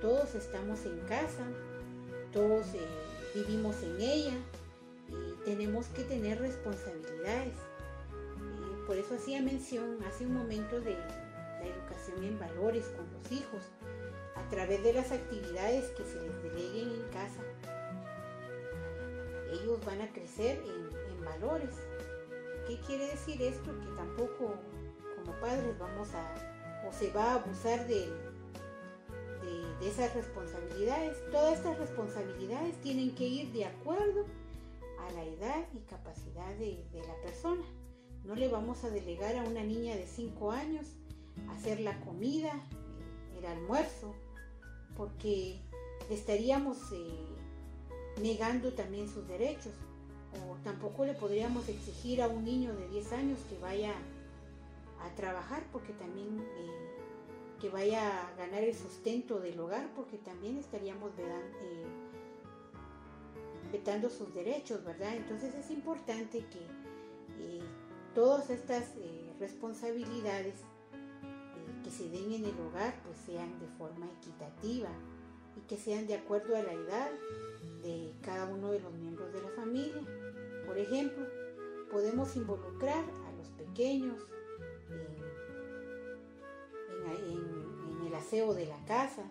todos 0.00 0.36
estamos 0.36 0.86
en 0.86 1.00
casa, 1.00 1.42
todos 2.32 2.68
eh, 2.74 2.86
vivimos 3.34 3.82
en 3.82 4.00
ella 4.00 4.34
y 5.08 5.44
tenemos 5.44 5.86
que 5.86 6.04
tener 6.04 6.40
responsabilidades 6.40 7.54
por 8.90 8.98
eso 8.98 9.14
hacía 9.14 9.40
mención 9.40 10.02
hace 10.04 10.26
un 10.26 10.34
momento 10.34 10.80
de 10.80 10.94
la 10.94 11.64
educación 11.64 12.24
en 12.24 12.36
valores 12.40 12.86
con 12.86 13.08
los 13.12 13.30
hijos, 13.30 13.62
a 14.34 14.48
través 14.48 14.82
de 14.82 14.92
las 14.92 15.12
actividades 15.12 15.84
que 15.92 16.02
se 16.02 16.20
les 16.20 16.42
deleguen 16.42 16.90
en 16.90 17.08
casa. 17.12 17.40
Ellos 19.52 19.78
van 19.86 20.00
a 20.00 20.12
crecer 20.12 20.60
en, 20.66 21.24
valores. 21.24 21.70
¿Qué 22.66 22.80
quiere 22.80 23.06
decir 23.06 23.40
esto? 23.40 23.70
Que 23.78 23.86
tampoco 23.94 24.56
como 25.14 25.38
padres 25.38 25.78
vamos 25.78 26.08
a, 26.14 26.88
o 26.88 26.92
se 26.92 27.12
va 27.12 27.26
a 27.26 27.34
abusar 27.34 27.86
de, 27.86 28.10
de, 29.80 29.88
esas 29.88 30.14
responsabilidades. 30.14 31.16
Todas 31.30 31.58
estas 31.58 31.78
responsabilidades 31.78 32.80
tienen 32.82 33.14
que 33.14 33.26
ir 33.26 33.52
de 33.52 33.64
acuerdo 33.64 34.24
a 35.08 35.12
la 35.12 35.24
edad 35.24 35.66
y 35.74 35.78
capacidad 35.80 36.54
de 36.56 36.84
la 37.06 37.14
persona. 37.22 37.62
No 38.24 38.34
le 38.34 38.48
vamos 38.48 38.84
a 38.84 38.90
delegar 38.90 39.36
a 39.36 39.44
una 39.44 39.62
niña 39.62 39.96
de 39.96 40.06
5 40.06 40.52
años 40.52 40.86
hacer 41.56 41.80
la 41.80 41.98
comida, 42.00 42.52
el 43.38 43.46
almuerzo, 43.46 44.14
porque 44.96 45.58
estaríamos 46.10 46.76
eh, 46.92 48.20
negando 48.20 48.72
también 48.72 49.08
sus 49.08 49.26
derechos. 49.26 49.72
O 50.32 50.56
tampoco 50.62 51.04
le 51.04 51.14
podríamos 51.14 51.68
exigir 51.68 52.22
a 52.22 52.28
un 52.28 52.44
niño 52.44 52.74
de 52.74 52.88
10 52.88 53.12
años 53.12 53.38
que 53.48 53.58
vaya 53.58 53.94
a 55.02 55.14
trabajar, 55.16 55.64
porque 55.72 55.92
también 55.94 56.38
eh, 56.38 56.89
que 57.60 57.68
vaya 57.68 58.28
a 58.28 58.34
ganar 58.36 58.64
el 58.64 58.74
sustento 58.74 59.38
del 59.38 59.58
hogar, 59.60 59.92
porque 59.94 60.18
también 60.18 60.56
estaríamos 60.56 61.12
eh, 61.18 61.84
vetando 63.70 64.08
sus 64.08 64.34
derechos, 64.34 64.84
¿verdad? 64.84 65.14
Entonces 65.14 65.54
es 65.54 65.70
importante 65.70 66.38
que 66.38 66.80
todas 68.14 68.50
estas 68.50 68.84
eh, 68.96 69.32
responsabilidades 69.38 70.54
eh, 70.54 71.84
que 71.84 71.90
se 71.90 72.08
den 72.08 72.32
en 72.32 72.44
el 72.44 72.58
hogar 72.60 72.94
pues 73.04 73.18
sean 73.24 73.58
de 73.60 73.68
forma 73.78 74.06
equitativa 74.18 74.88
y 75.56 75.60
que 75.68 75.76
sean 75.76 76.06
de 76.06 76.14
acuerdo 76.14 76.56
a 76.56 76.62
la 76.62 76.72
edad 76.72 77.10
de 77.82 78.12
cada 78.22 78.46
uno 78.46 78.72
de 78.72 78.80
los 78.80 78.92
miembros 78.94 79.32
de 79.32 79.42
la 79.42 79.48
familia. 79.50 80.02
Por 80.66 80.78
ejemplo, 80.78 81.26
podemos 81.90 82.34
involucrar 82.36 83.04
a 83.04 83.32
los 83.36 83.48
pequeños 83.50 84.22
en, 87.12 88.06
el 88.06 88.14
aseo 88.14 88.54
de 88.54 88.66
la 88.66 88.84
casa, 88.86 89.22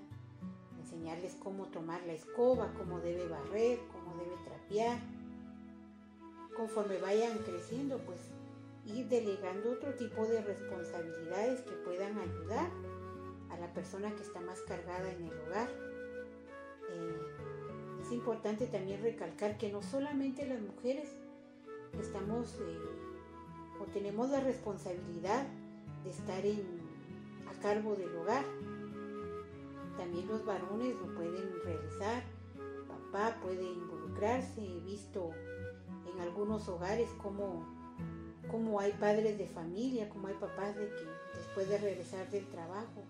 enseñarles 0.79 1.35
cómo 1.35 1.65
tomar 1.65 2.01
la 2.05 2.13
escoba, 2.13 2.73
cómo 2.77 2.99
debe 2.99 3.27
barrer, 3.27 3.79
cómo 3.91 4.15
debe 4.15 4.35
trapear. 4.45 4.99
Conforme 6.55 6.97
vayan 6.99 7.37
creciendo, 7.39 7.97
pues 7.99 8.19
ir 8.85 9.07
delegando 9.09 9.73
otro 9.73 9.93
tipo 9.95 10.25
de 10.25 10.41
responsabilidades 10.41 11.61
que 11.61 11.71
puedan 11.71 12.17
ayudar 12.17 12.69
a 13.49 13.57
la 13.57 13.73
persona 13.73 14.15
que 14.15 14.23
está 14.23 14.39
más 14.39 14.61
cargada 14.61 15.11
en 15.11 15.25
el 15.25 15.39
hogar. 15.39 15.69
Eh, 16.89 17.19
es 18.01 18.11
importante 18.11 18.67
también 18.67 19.01
recalcar 19.01 19.57
que 19.57 19.71
no 19.71 19.81
solamente 19.81 20.47
las 20.47 20.61
mujeres 20.61 21.09
estamos 21.99 22.55
eh, 22.61 22.79
o 23.79 23.85
tenemos 23.85 24.29
la 24.29 24.39
responsabilidad 24.39 25.45
de 26.03 26.09
estar 26.09 26.45
en, 26.45 26.88
a 27.49 27.61
cargo 27.61 27.95
del 27.95 28.15
hogar, 28.15 28.45
también 29.97 30.27
los 30.27 30.45
varones 30.45 30.95
lo 30.95 31.13
pueden 31.15 31.61
realizar, 31.63 32.23
papá 32.87 33.37
puede 33.41 33.63
involucrarse, 33.63 34.61
he 34.65 34.79
visto 34.81 35.31
en 36.13 36.21
algunos 36.21 36.67
hogares 36.69 37.09
como 37.21 37.79
como 38.49 38.79
hay 38.79 38.91
padres 38.93 39.37
de 39.37 39.45
familia, 39.47 40.09
como 40.09 40.27
hay 40.27 40.33
papás 40.33 40.75
de 40.75 40.87
que 40.87 41.05
después 41.35 41.69
de 41.69 41.77
regresar 41.77 42.29
del 42.29 42.45
trabajo 42.47 43.03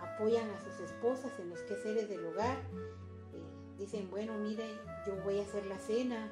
apoyan 0.00 0.48
a 0.50 0.58
sus 0.58 0.80
esposas 0.80 1.38
en 1.38 1.50
los 1.50 1.60
quehaceres 1.60 2.08
del 2.08 2.24
hogar. 2.26 2.56
Eh, 2.56 3.78
dicen, 3.78 4.10
bueno, 4.10 4.32
mire, 4.38 4.64
yo 5.06 5.14
voy 5.24 5.38
a 5.38 5.42
hacer 5.42 5.66
la 5.66 5.78
cena, 5.78 6.30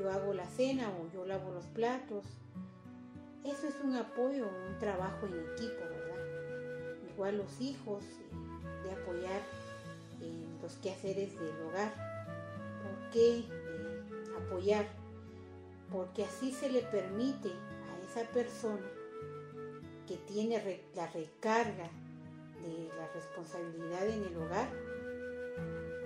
yo 0.00 0.10
hago 0.10 0.34
la 0.34 0.46
cena 0.46 0.90
o 0.90 1.12
yo 1.12 1.26
lavo 1.26 1.52
los 1.52 1.66
platos. 1.66 2.24
Eso 3.44 3.68
es 3.68 3.74
un 3.82 3.94
apoyo, 3.94 4.46
un 4.68 4.78
trabajo 4.78 5.26
en 5.26 5.38
equipo, 5.52 5.87
Igual 7.18 7.38
los 7.38 7.60
hijos, 7.60 8.04
eh, 8.04 8.84
de 8.84 8.92
apoyar 8.92 9.42
en 10.22 10.62
los 10.62 10.72
quehaceres 10.76 11.34
del 11.34 11.60
hogar. 11.66 11.92
¿Por 12.82 13.10
qué 13.10 13.40
eh, 13.40 14.02
apoyar? 14.46 14.86
porque 15.92 16.24
así 16.24 16.52
se 16.52 16.70
le 16.70 16.82
permite 16.82 17.48
a 17.48 18.10
esa 18.10 18.30
persona 18.30 18.86
que 20.06 20.16
tiene 20.16 20.82
la 20.94 21.06
recarga 21.06 21.90
de 22.62 22.88
la 22.96 23.08
responsabilidad 23.14 24.06
en 24.06 24.24
el 24.24 24.36
hogar 24.36 24.68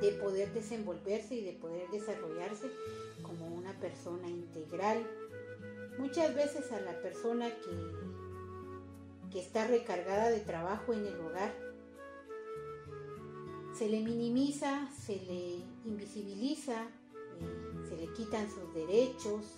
de 0.01 0.13
poder 0.13 0.53
desenvolverse 0.53 1.35
y 1.35 1.45
de 1.45 1.53
poder 1.53 1.89
desarrollarse 1.91 2.71
como 3.23 3.47
una 3.47 3.73
persona 3.81 4.29
integral. 4.29 5.07
Muchas 5.99 6.35
veces 6.35 6.73
a 6.73 6.81
la 6.81 7.01
persona 7.01 7.49
que, 7.49 7.71
que 9.33 9.41
está 9.41 9.67
recargada 9.67 10.31
de 10.31 10.41
trabajo 10.41 10.93
en 10.93 11.07
el 11.07 11.19
hogar 11.21 11.53
se 13.73 13.89
le 13.89 14.01
minimiza, 14.01 14.89
se 14.91 15.17
le 15.17 15.65
invisibiliza, 15.87 16.83
eh, 16.83 17.89
se 17.89 17.97
le 17.97 18.13
quitan 18.13 18.49
sus 18.51 18.73
derechos, 18.75 19.57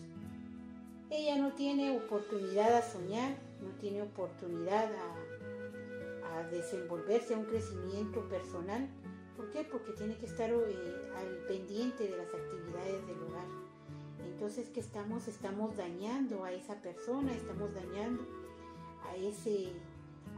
ella 1.11 1.37
no 1.37 1.53
tiene 1.53 1.97
oportunidad 1.97 2.77
a 2.77 2.83
soñar, 2.83 3.37
no 3.61 3.71
tiene 3.81 4.03
oportunidad 4.03 4.91
a, 4.95 5.21
desenvolverse 6.51 7.35
a 7.35 7.39
un 7.39 7.45
crecimiento 7.45 8.29
personal. 8.29 8.89
¿Por 9.37 9.51
qué? 9.51 9.63
Porque 9.63 9.93
tiene 9.93 10.17
que 10.17 10.27
estar 10.27 10.51
eh, 10.51 11.13
al 11.17 11.47
pendiente 11.47 12.05
de 12.05 12.17
las 12.17 12.27
actividades 12.27 13.07
del 13.07 13.23
hogar. 13.23 13.47
Entonces, 14.25 14.69
¿qué 14.71 14.81
estamos? 14.81 15.29
Estamos 15.29 15.77
dañando 15.77 16.45
a 16.45 16.53
esa 16.53 16.83
persona, 16.83 17.33
estamos 17.33 17.73
dañando 17.73 18.27
a 19.15 19.17
ese, 19.17 19.73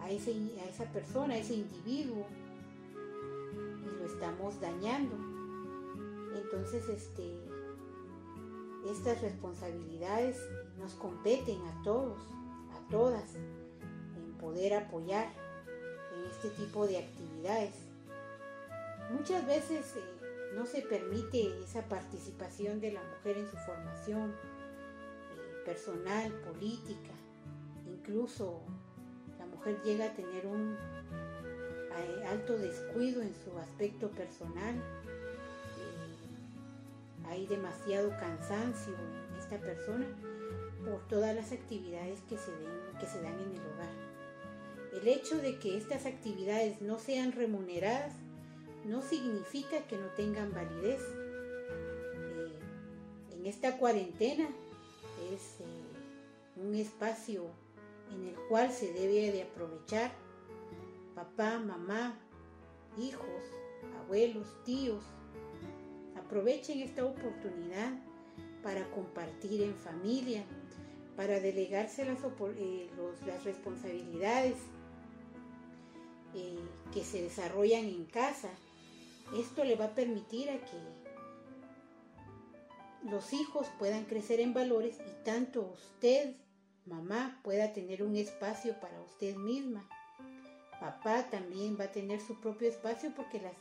a 0.00 0.10
ese, 0.10 0.32
a 0.60 0.68
esa 0.68 0.84
persona, 0.92 1.34
a 1.34 1.38
ese 1.38 1.54
individuo, 1.54 2.26
y 2.92 3.98
lo 3.98 4.06
estamos 4.06 4.60
dañando. 4.60 5.16
Entonces, 6.34 6.88
este, 6.88 7.34
estas 8.90 9.22
responsabilidades 9.22 10.38
nos 10.78 10.92
competen 10.94 11.58
a 11.66 11.82
todos, 11.82 12.18
a 12.72 12.90
todas, 12.90 13.34
en 13.34 14.34
poder 14.38 14.74
apoyar 14.74 15.26
en 16.14 16.30
este 16.30 16.50
tipo 16.50 16.86
de 16.86 16.98
actividades. 16.98 17.74
Muchas 19.10 19.46
veces 19.46 19.94
eh, 19.96 20.54
no 20.54 20.66
se 20.66 20.82
permite 20.82 21.62
esa 21.62 21.82
participación 21.88 22.80
de 22.80 22.92
la 22.92 23.00
mujer 23.02 23.38
en 23.38 23.48
su 23.50 23.56
formación 23.58 24.30
eh, 24.30 25.64
personal, 25.64 26.32
política, 26.40 27.12
incluso 28.06 28.60
la 29.38 29.46
mujer 29.46 29.80
llega 29.84 30.06
a 30.06 30.14
tener 30.14 30.46
un 30.46 30.76
eh, 30.76 32.26
alto 32.28 32.56
descuido 32.56 33.20
en 33.20 33.34
su 33.34 33.58
aspecto 33.58 34.10
personal. 34.10 34.80
hay 37.28 37.46
demasiado 37.46 38.10
cansancio 38.10 38.94
en 38.94 39.38
esta 39.38 39.58
persona 39.58 40.06
por 40.84 41.00
todas 41.08 41.34
las 41.34 41.50
actividades 41.50 42.20
que 42.28 42.38
se, 42.38 42.52
que 43.00 43.06
se 43.06 43.20
dan 43.20 43.34
en 43.34 43.50
el 43.50 43.60
hogar. 43.60 43.90
El 44.92 45.08
hecho 45.08 45.36
de 45.38 45.58
que 45.58 45.76
estas 45.76 46.06
actividades 46.06 46.80
no 46.80 47.00
sean 47.00 47.32
remuneradas 47.32 48.14
no 48.84 49.02
significa 49.02 49.80
que 49.88 49.96
no 49.96 50.06
tengan 50.10 50.52
validez. 50.52 51.02
Eh, 52.14 52.58
en 53.32 53.46
esta 53.46 53.76
cuarentena 53.78 54.48
es 55.32 55.60
eh, 55.60 56.62
un 56.64 56.76
espacio 56.76 57.50
en 58.12 58.28
el 58.28 58.34
cual 58.48 58.70
se 58.70 58.92
debe 58.92 59.32
de 59.32 59.42
aprovechar 59.42 60.12
papá, 61.14 61.58
mamá, 61.58 62.18
hijos, 62.98 63.26
abuelos, 64.02 64.46
tíos. 64.64 65.02
Aprovechen 66.16 66.80
esta 66.80 67.04
oportunidad 67.04 67.92
para 68.62 68.90
compartir 68.90 69.62
en 69.62 69.74
familia, 69.74 70.44
para 71.16 71.40
delegarse 71.40 72.04
las, 72.04 72.18
eh, 72.58 72.90
responsabilidades 73.44 74.56
eh, 76.34 76.58
que 76.92 77.04
se 77.04 77.22
desarrollan 77.22 77.84
en 77.86 78.04
casa. 78.04 78.50
Esto 79.36 79.64
le 79.64 79.76
va 79.76 79.86
a 79.86 79.94
permitir 79.94 80.50
a 80.50 80.58
que 80.58 81.06
los 83.10 83.32
hijos 83.32 83.66
puedan 83.78 84.04
crecer 84.04 84.40
en 84.40 84.52
valores 84.52 84.98
y 85.00 85.24
tanto 85.24 85.72
usted, 85.72 86.34
mamá, 86.86 87.40
pueda 87.42 87.72
tener 87.72 88.02
un 88.02 88.16
espacio 88.16 88.78
para 88.80 89.00
usted 89.02 89.36
misma. 89.36 89.88
Papá 90.80 91.28
también 91.30 91.76
va 91.78 91.84
a 91.84 91.92
tener 91.92 92.20
su 92.20 92.40
propio 92.40 92.68
espacio 92.68 93.12
porque 93.14 93.40
las, 93.40 93.54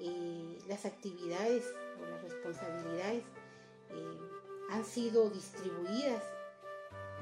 eh, 0.00 0.58
las 0.68 0.84
actividades 0.84 1.64
o 2.00 2.06
las 2.06 2.22
responsabilidades 2.22 3.24
han 4.70 4.84
sido 4.84 5.30
distribuidas 5.30 6.22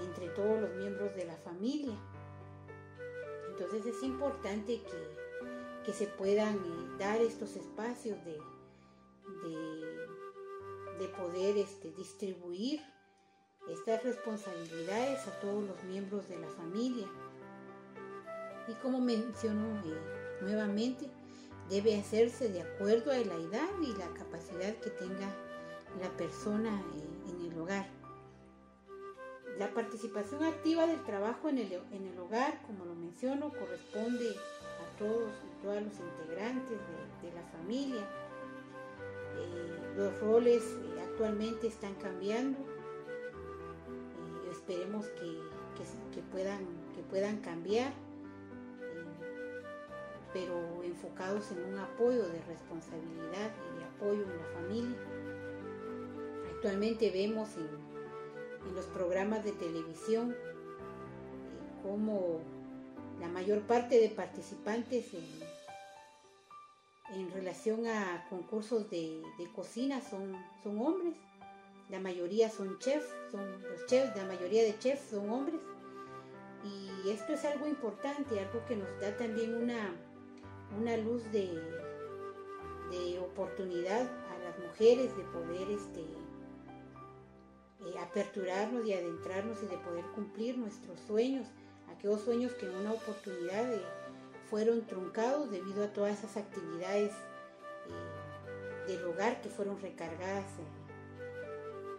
entre 0.01 0.29
todos 0.31 0.61
los 0.61 0.75
miembros 0.77 1.15
de 1.15 1.25
la 1.25 1.37
familia. 1.37 1.97
Entonces 3.51 3.87
es 3.87 4.03
importante 4.03 4.83
que, 4.83 5.25
se 5.93 6.07
puedan 6.07 6.57
eh, 6.57 6.97
dar 6.99 7.21
estos 7.21 7.55
espacios 7.57 8.19
de, 8.25 8.39
de, 10.99 11.09
poder 11.09 11.59
este, 11.59 11.93
distribuir 11.93 12.81
estas 13.69 14.03
responsabilidades 14.05 15.27
a 15.27 15.41
todos 15.41 15.65
los 15.65 15.83
miembros 15.85 16.29
de 16.29 16.39
la 16.39 16.49
familia. 16.49 17.07
Y 18.69 18.73
como 18.75 19.01
menciono 19.01 19.81
eh, 19.85 19.99
nuevamente, 20.43 21.09
debe 21.69 21.99
hacerse 21.99 22.49
de 22.49 22.63
acuerdo 22.63 23.11
a 23.11 23.17
la 23.17 23.35
edad 23.35 23.69
y 23.83 23.97
la 23.97 24.09
capacidad 24.15 24.75
que 24.77 24.91
tenga 24.91 25.29
la 26.01 26.09
persona 26.17 26.83
eh, 26.97 27.31
en 27.31 27.53
el 27.53 27.59
hogar. 27.59 27.87
La 29.59 29.73
participación 29.73 30.43
activa 30.43 30.87
del 30.87 31.03
trabajo 31.05 31.49
en 31.49 31.59
el, 31.59 32.19
hogar, 32.19 32.61
como 32.67 32.85
lo 32.85 32.95
menciono, 32.95 33.51
corresponde 33.51 34.31
a 34.31 34.99
todos 34.99 35.31
y 35.45 35.63
todas 35.63 35.83
los 35.83 35.93
integrantes 35.93 36.79
de, 37.23 37.33
la 37.33 37.43
familia. 37.57 38.03
Eh, 39.39 39.95
los 39.97 40.19
roles 40.21 40.63
actualmente 41.09 41.69
están 41.69 41.95
cambiando. 41.95 42.59
Eh, 44.69 44.73
esperemos 44.73 45.07
que, 46.15 46.23
puedan, 46.33 46.65
que 46.95 47.03
puedan 47.11 47.39
cambiar, 47.41 47.93
pero 50.33 50.83
enfocados 50.83 51.51
en 51.53 51.73
un 51.73 51.79
apoyo 51.79 52.27
de 52.29 52.41
responsabilidad 52.43 53.53
y 53.73 53.79
de 53.79 53.85
apoyo 53.85 54.23
en 54.23 54.39
la 54.39 54.47
familia. 54.55 54.97
Actualmente 56.55 57.11
vemos 57.11 57.57
en 57.57 57.95
en 58.67 58.75
los 58.75 58.87
programas 58.87 59.45
de 59.45 59.53
televisión, 59.53 60.33
eh, 60.33 60.37
cómo 61.83 62.41
la 63.21 63.29
mayor 63.29 63.63
parte 63.63 63.99
de 63.99 64.09
participantes 64.09 65.13
en, 65.15 65.55
relación 67.33 67.87
a 67.87 68.27
concursos 68.29 68.91
de, 68.91 69.23
cocina 69.55 70.01
son, 70.01 70.35
son 70.63 70.81
hombres. 70.81 71.15
La 71.91 72.01
mayoría 72.01 72.49
son 72.51 72.79
chefs, 72.79 73.09
son 73.31 73.63
los 73.63 73.87
chefs, 73.87 74.17
la 74.17 74.25
mayoría 74.25 74.63
de 74.63 74.79
chefs 74.79 75.11
son 75.11 75.31
hombres. 75.31 75.61
Y 76.65 77.11
esto 77.11 77.35
es 77.35 77.45
algo 77.45 77.67
importante, 77.67 78.41
algo 78.41 78.65
que 78.67 78.77
nos 78.77 78.89
da 79.01 79.15
también 79.17 79.55
una, 79.55 79.95
una 80.79 80.97
luz 80.97 81.23
de, 81.31 81.51
de 82.91 83.19
oportunidad 83.19 84.03
a 84.03 84.39
las 84.45 84.59
mujeres 84.59 85.15
de 85.17 85.25
poder 85.25 85.71
este, 85.71 86.01
eh, 87.85 87.99
aperturarnos 88.01 88.87
y 88.87 88.95
adentrarnos 88.95 89.63
y 89.63 89.67
de 89.67 89.77
poder 89.79 90.05
cumplir 90.15 90.57
nuestros 90.57 90.99
sueños, 91.01 91.47
aquellos 91.93 92.23
sueños 92.23 92.53
que 92.55 92.65
en 92.65 92.75
una 92.77 92.93
oportunidad 92.93 93.71
eh, 93.75 93.83
fueron 94.49 94.87
truncados 94.87 95.51
debido 95.51 95.85
a 95.85 95.93
todas 95.93 96.19
esas 96.19 96.39
actividades 96.39 97.13
eh, 97.13 98.93
del 98.93 99.05
hogar 99.05 99.43
que 99.43 99.51
fueron 99.51 99.79
recargadas, 99.83 100.47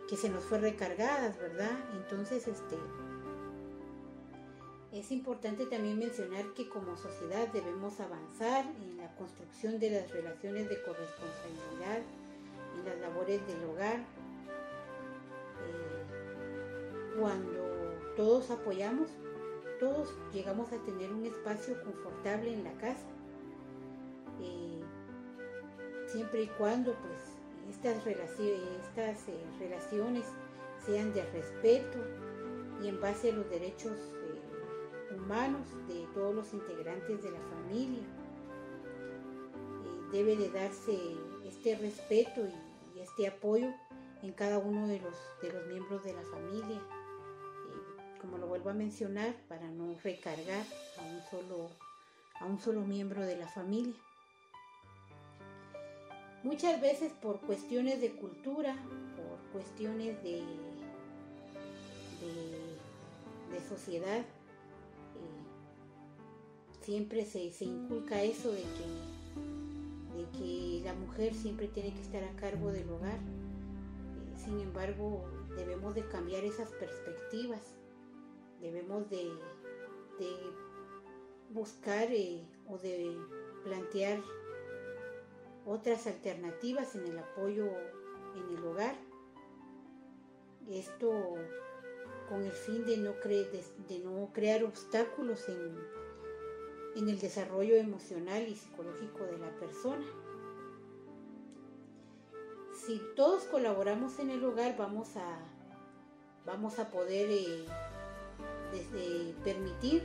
que 0.07 0.15
se 0.15 0.29
nos 0.29 0.43
fue 0.43 0.59
recargadas, 0.59 1.37
¿verdad? 1.37 1.77
Entonces, 1.93 2.47
este, 2.47 2.77
es 4.91 5.11
importante 5.11 5.65
también 5.65 5.99
mencionar 5.99 6.53
que 6.53 6.69
como 6.69 6.95
sociedad 6.95 7.47
debemos 7.49 7.99
avanzar 7.99 8.65
en 8.81 8.97
la 8.97 9.13
construcción 9.15 9.79
de 9.79 9.89
las 9.89 10.09
relaciones 10.11 10.69
de 10.69 10.81
corresponsabilidad, 10.83 12.01
en 12.77 12.85
las 12.85 12.99
labores 12.99 13.45
del 13.47 13.63
hogar. 13.65 13.97
Eh, 15.67 17.19
cuando 17.19 17.95
todos 18.15 18.51
apoyamos, 18.51 19.09
todos 19.79 20.13
llegamos 20.33 20.71
a 20.71 20.77
tener 20.77 21.11
un 21.11 21.25
espacio 21.25 21.81
confortable 21.83 22.53
en 22.53 22.63
la 22.63 22.73
casa. 22.73 23.07
Eh, 24.39 24.81
siempre 26.07 26.43
y 26.43 26.47
cuando 26.47 26.93
pues 26.93 27.34
estas, 27.69 28.03
relaciones, 28.03 28.61
estas 28.89 29.29
eh, 29.29 29.45
relaciones 29.59 30.25
sean 30.85 31.13
de 31.13 31.23
respeto 31.31 31.99
y 32.81 32.87
en 32.87 32.99
base 33.01 33.31
a 33.31 33.33
los 33.33 33.49
derechos 33.49 33.97
humanos 35.15 35.67
de 35.87 36.05
todos 36.13 36.35
los 36.35 36.53
integrantes 36.53 37.23
de 37.23 37.31
la 37.31 37.39
familia. 37.39 38.01
Eh, 38.01 38.05
debe 40.11 40.35
de 40.35 40.49
darse 40.49 40.97
este 41.45 41.77
respeto 41.77 42.45
y, 42.45 42.53
este 42.99 43.27
apoyo 43.27 43.71
en 44.23 44.33
cada 44.33 44.57
uno 44.57 44.87
de 44.87 44.99
los, 44.99 45.15
de 45.41 45.51
los 45.51 45.67
miembros 45.67 46.03
de 46.03 46.13
la 46.13 46.23
familia. 46.23 46.77
Eh, 46.77 48.19
como 48.21 48.37
lo 48.37 48.47
vuelvo 48.47 48.69
a 48.69 48.73
mencionar, 48.73 49.35
para 49.47 49.69
no 49.69 49.95
recargar 50.03 50.65
a 50.99 51.03
un 51.03 51.21
solo, 51.29 51.69
a 52.39 52.45
un 52.45 52.59
solo 52.59 52.81
miembro 52.81 53.21
de 53.21 53.37
la 53.37 53.47
familia. 53.47 53.93
Muchas 56.45 56.79
veces 56.79 57.11
por 57.11 57.41
cuestiones 57.41 57.99
de 57.99 58.11
cultura, 58.11 58.73
por 59.17 59.51
cuestiones 59.51 60.23
de, 60.23 60.43
de 63.51 63.59
sociedad, 63.67 64.23
siempre 66.85 67.25
se, 67.25 67.51
inculca 67.65 68.21
eso 68.21 68.51
de 68.51 68.61
que, 68.61 70.17
de 70.17 70.37
que 70.37 70.85
la 70.85 70.93
mujer 70.93 71.33
siempre 71.33 71.67
tiene 71.67 71.91
que 71.91 72.01
estar 72.01 72.23
a 72.23 72.35
cargo 72.35 72.71
del 72.71 72.87
hogar. 72.91 73.17
Eh, 73.17 74.37
sin 74.37 74.59
embargo, 74.59 75.25
debemos 75.55 75.95
de 75.95 76.07
cambiar 76.07 76.43
esas 76.43 76.69
perspectivas, 76.73 77.73
debemos 78.61 79.09
de, 79.09 79.31
buscar 81.49 82.07
eh, 82.11 82.45
o 82.67 82.77
de 82.77 83.17
plantear 83.63 84.19
otras 85.65 86.07
alternativas 86.07 86.95
en 86.95 87.07
el 87.07 87.19
apoyo 87.19 87.65
en 88.35 88.57
el 88.57 88.65
hogar. 88.65 88.95
Esto 90.69 91.11
con 92.29 92.43
el 92.43 92.51
fin 92.51 92.85
de 92.85 92.97
no, 92.97 93.13
de 93.13 93.99
no 93.99 94.31
crear 94.33 94.63
obstáculos 94.63 95.47
en, 95.47 95.77
en 96.95 97.09
el 97.09 97.19
desarrollo 97.19 97.75
emocional 97.75 98.47
y 98.47 98.55
psicológico 98.55 99.25
de 99.25 99.37
la 99.37 99.49
persona. 99.59 100.05
Si 102.73 103.01
todos 103.15 103.43
colaboramos 103.45 104.19
en 104.19 104.31
el 104.31 104.43
hogar, 104.43 104.75
vamos 104.77 105.15
a, 105.17 105.39
vamos 106.45 106.77
a 106.79 106.89
poder 106.89 107.29
eh, 107.31 107.65
permitir 109.43 110.03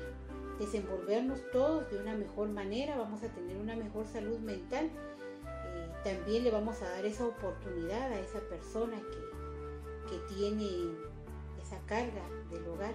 desenvolvernos 0.58 1.40
todos 1.52 1.90
de 1.90 1.98
una 1.98 2.14
mejor 2.14 2.48
manera, 2.48 2.96
vamos 2.96 3.22
a 3.22 3.28
tener 3.28 3.56
una 3.56 3.76
mejor 3.76 4.06
salud 4.06 4.38
mental. 4.38 4.90
También 6.04 6.44
le 6.44 6.50
vamos 6.50 6.80
a 6.82 6.88
dar 6.88 7.04
esa 7.04 7.26
oportunidad 7.26 8.12
a 8.12 8.20
esa 8.20 8.40
persona 8.40 8.96
que, 8.96 10.10
que 10.10 10.34
tiene 10.34 10.94
esa 11.62 11.78
carga 11.86 12.22
del 12.50 12.66
hogar 12.68 12.94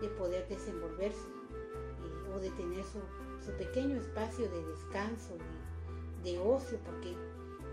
de 0.00 0.08
poder 0.08 0.46
desenvolverse 0.48 1.20
eh, 1.20 2.34
o 2.34 2.40
de 2.40 2.50
tener 2.50 2.84
su, 2.84 3.00
su 3.44 3.52
pequeño 3.52 3.96
espacio 3.96 4.48
de 4.50 4.64
descanso, 4.64 5.36
de, 6.22 6.38
ocio, 6.38 6.78
porque 6.84 7.14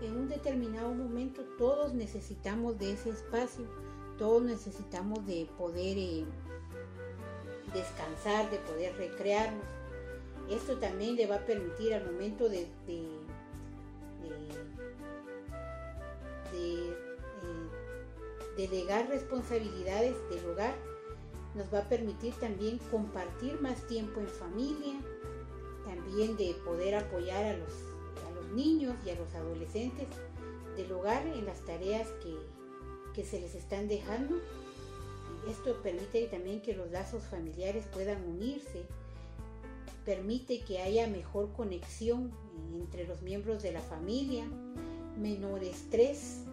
en 0.06 0.16
un 0.16 0.28
determinado 0.28 0.94
momento 0.94 1.42
todos 1.58 1.92
necesitamos 1.92 2.78
de 2.78 2.92
ese 2.92 3.10
espacio, 3.10 3.64
todos 4.16 4.42
necesitamos 4.42 5.26
de 5.26 5.48
poder 5.58 5.98
eh, 5.98 6.24
descansar, 7.72 8.48
de 8.50 8.58
poder 8.58 8.96
recrearnos. 8.96 9.66
Esto 10.48 10.78
también 10.78 11.16
le 11.16 11.26
va 11.26 11.36
a 11.36 11.46
permitir 11.46 11.94
al 11.94 12.04
momento 12.12 12.48
de, 12.48 12.68
de, 12.86 13.08
delegar 18.56 19.08
responsabilidades 19.08 20.16
del 20.30 20.44
hogar, 20.46 20.74
nos 21.54 21.72
va 21.72 21.80
a 21.80 21.88
permitir 21.88 22.34
también 22.34 22.78
compartir 22.90 23.60
más 23.60 23.86
tiempo 23.86 24.20
en 24.20 24.28
familia, 24.28 24.94
también 25.84 26.36
de 26.36 26.54
poder 26.64 26.96
apoyar 26.96 27.44
a 27.44 27.56
los, 27.56 27.70
a 28.26 28.30
los 28.34 28.52
niños 28.52 28.96
y 29.06 29.10
a 29.10 29.14
los 29.14 29.32
adolescentes 29.34 30.08
del 30.76 30.90
hogar 30.92 31.26
en 31.26 31.44
las 31.44 31.64
tareas 31.64 32.08
que, 32.22 32.36
que 33.14 33.24
se 33.24 33.40
les 33.40 33.54
están 33.54 33.88
dejando. 33.88 34.36
Esto 35.48 35.80
permite 35.82 36.26
también 36.26 36.60
que 36.60 36.74
los 36.74 36.90
lazos 36.90 37.22
familiares 37.24 37.84
puedan 37.92 38.24
unirse, 38.24 38.82
permite 40.04 40.62
que 40.62 40.80
haya 40.80 41.06
mejor 41.06 41.52
conexión 41.52 42.32
entre 42.74 43.06
los 43.06 43.22
miembros 43.22 43.62
de 43.62 43.72
la 43.72 43.80
familia, 43.80 44.44
menor 45.18 45.62
estrés, 45.62 46.44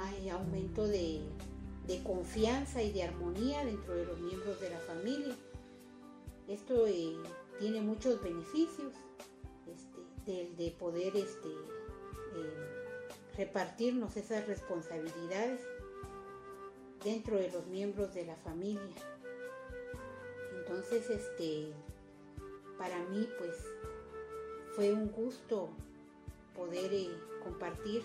más 0.00 0.32
aumento 0.32 0.86
de, 0.86 1.20
confianza 2.04 2.82
y 2.82 2.92
de 2.92 3.02
armonía 3.02 3.64
dentro 3.64 3.94
de 3.94 4.06
los 4.06 4.18
miembros 4.20 4.60
de 4.60 4.70
la 4.70 4.78
familia. 4.78 5.34
Esto 6.48 6.86
eh, 6.86 7.16
tiene 7.58 7.80
muchos 7.80 8.22
beneficios 8.22 8.92
este, 9.66 10.52
de, 10.56 10.70
poder 10.70 11.16
este, 11.16 11.48
eh, 11.48 12.86
repartirnos 13.36 14.16
esas 14.16 14.46
responsabilidades 14.46 15.60
dentro 17.04 17.36
de 17.36 17.50
los 17.50 17.66
miembros 17.66 18.14
de 18.14 18.24
la 18.24 18.36
familia. 18.36 18.80
Entonces, 20.58 21.10
este, 21.10 21.72
para 22.78 22.98
mí, 23.06 23.28
pues, 23.38 23.56
fue 24.76 24.92
un 24.92 25.10
gusto 25.10 25.68
poder 26.54 26.92
eh, 26.92 27.10
compartir 27.42 28.02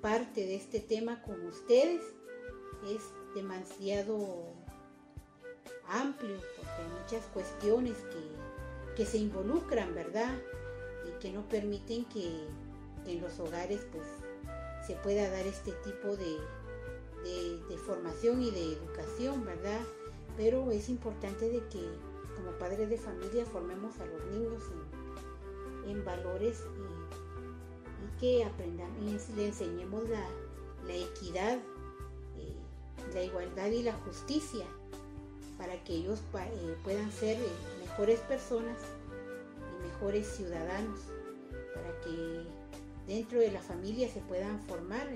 parte 0.00 0.46
de 0.46 0.56
este 0.56 0.80
tema 0.80 1.22
con 1.22 1.46
ustedes. 1.46 2.02
Es 2.86 3.02
demasiado 3.34 4.54
amplio 5.88 6.36
porque 6.56 6.82
hay 6.82 7.02
muchas 7.02 7.24
cuestiones 7.32 7.96
que 7.96 8.48
que 8.98 9.06
se 9.06 9.18
involucran, 9.18 9.94
¿verdad? 9.94 10.34
Y 11.06 11.20
que 11.20 11.32
no 11.32 11.48
permiten 11.48 12.04
que, 12.06 12.48
en 13.06 13.22
los 13.22 13.38
hogares 13.38 13.80
pues 13.92 14.04
se 14.86 14.94
pueda 14.96 15.30
dar 15.30 15.46
este 15.46 15.70
tipo 15.84 16.16
de, 16.16 16.36
formación 17.86 18.42
y 18.42 18.50
de 18.50 18.72
educación, 18.72 19.44
¿verdad? 19.44 19.80
Pero 20.36 20.72
es 20.72 20.88
importante 20.88 21.48
de 21.48 21.60
que 21.68 21.80
como 22.36 22.50
padres 22.58 22.90
de 22.90 22.98
familia 22.98 23.46
formemos 23.46 23.98
a 24.00 24.06
los 24.06 24.24
niños 24.26 24.62
en, 25.86 26.04
valores 26.04 26.60
y, 26.60 27.17
que 28.18 28.44
aprendan 28.44 28.90
y 29.00 29.16
le 29.36 29.46
enseñemos 29.46 30.04
la, 30.08 30.26
equidad, 30.94 31.58
eh, 32.36 32.56
la 33.14 33.22
igualdad 33.22 33.66
y 33.66 33.82
la 33.82 33.92
justicia 33.92 34.64
para 35.56 35.82
que 35.84 35.94
ellos 35.94 36.20
eh, 36.34 36.76
puedan 36.84 37.10
ser 37.12 37.36
eh, 37.36 37.48
mejores 37.80 38.20
personas 38.20 38.76
y 39.78 39.86
mejores 39.86 40.26
ciudadanos, 40.26 41.00
para 41.74 42.00
que 42.00 42.42
dentro 43.06 43.40
de 43.40 43.50
la 43.50 43.60
familia 43.60 44.08
se 44.08 44.20
puedan 44.20 44.60
formar 44.62 45.08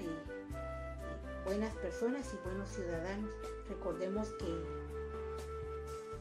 buenas 1.44 1.74
personas 1.76 2.26
y 2.32 2.48
buenos 2.48 2.68
ciudadanos. 2.70 3.30
Recordemos 3.68 4.28
que 4.38 4.92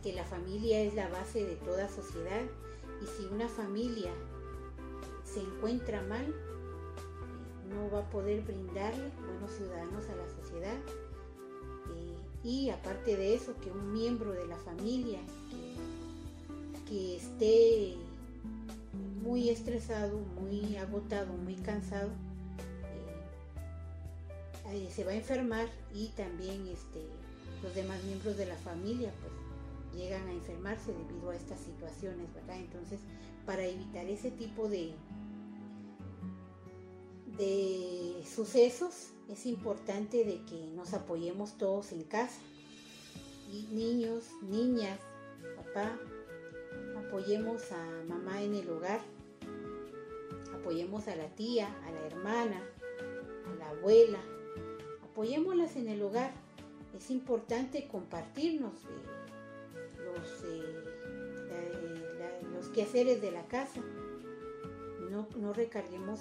que 0.01 0.13
la 0.13 0.23
familia 0.23 0.81
es 0.81 0.95
la 0.95 1.07
base 1.09 1.45
de 1.45 1.55
toda 1.57 1.87
sociedad 1.87 2.41
y 3.01 3.05
si 3.05 3.25
una 3.27 3.47
familia 3.47 4.11
se 5.23 5.41
encuentra 5.41 6.01
mal, 6.03 6.33
no 7.73 7.89
va 7.89 7.99
a 7.99 8.09
poder 8.09 8.41
brindarle 8.41 9.09
buenos 9.25 9.51
ciudadanos 9.51 10.05
a 10.09 10.15
la 10.15 10.27
sociedad. 10.41 10.77
Eh, 11.95 12.17
y 12.43 12.69
aparte 12.69 13.15
de 13.17 13.35
eso, 13.35 13.55
que 13.61 13.71
un 13.71 13.93
miembro 13.93 14.31
de 14.31 14.47
la 14.47 14.57
familia 14.57 15.19
que, 16.87 17.15
esté 17.15 17.95
muy 19.23 19.49
estresado, 19.49 20.19
muy 20.41 20.75
agotado, 20.75 21.31
muy 21.33 21.55
cansado, 21.55 22.09
eh, 24.71 24.89
se 24.93 25.03
va 25.05 25.11
a 25.11 25.15
enfermar 25.15 25.67
y 25.93 26.07
también 26.09 26.67
este, 26.67 27.01
los 27.63 27.73
demás 27.75 28.03
miembros 28.03 28.35
de 28.35 28.45
la 28.45 28.55
familia 28.55 29.11
pues 29.21 29.33
llegan 30.01 30.27
a 30.27 30.31
enfermarse 30.31 30.93
debido 30.93 31.29
a 31.29 31.35
estas 31.35 31.59
situaciones, 31.59 32.33
¿verdad? 32.33 32.57
Entonces, 32.57 32.99
para 33.45 33.65
evitar 33.65 34.05
ese 34.05 34.31
tipo 34.31 34.67
de, 34.67 34.93
de 37.37 38.23
sucesos, 38.25 39.11
es 39.29 39.45
importante 39.45 40.25
de 40.25 40.43
que 40.45 40.67
nos 40.75 40.93
apoyemos 40.93 41.57
todos 41.57 41.91
en 41.91 42.03
casa. 42.03 42.39
Y 43.51 43.67
niños, 43.71 44.25
niñas, 44.41 44.99
papá, 45.57 45.97
apoyemos 46.97 47.71
a 47.71 48.03
mamá 48.07 48.41
en 48.41 48.55
el 48.55 48.69
hogar, 48.69 49.01
apoyemos 50.53 51.07
a 51.07 51.15
la 51.15 51.27
tía, 51.35 51.67
a 51.85 51.91
la 51.91 52.05
hermana, 52.07 52.61
a 53.47 53.55
la 53.55 53.69
abuela, 53.69 54.19
apoyémoslas 55.03 55.75
en 55.75 55.89
el 55.89 56.01
hogar. 56.01 56.31
Es 56.95 57.09
importante 57.09 57.87
compartirnos 57.87 58.73
los, 59.97 60.43
eh, 60.45 60.81
los 62.53 62.67
quehaceres 62.69 63.21
de 63.21 63.31
la 63.31 63.45
casa. 63.47 63.81
No, 65.09 65.27
no 65.37 65.51
recarguemos 65.51 66.19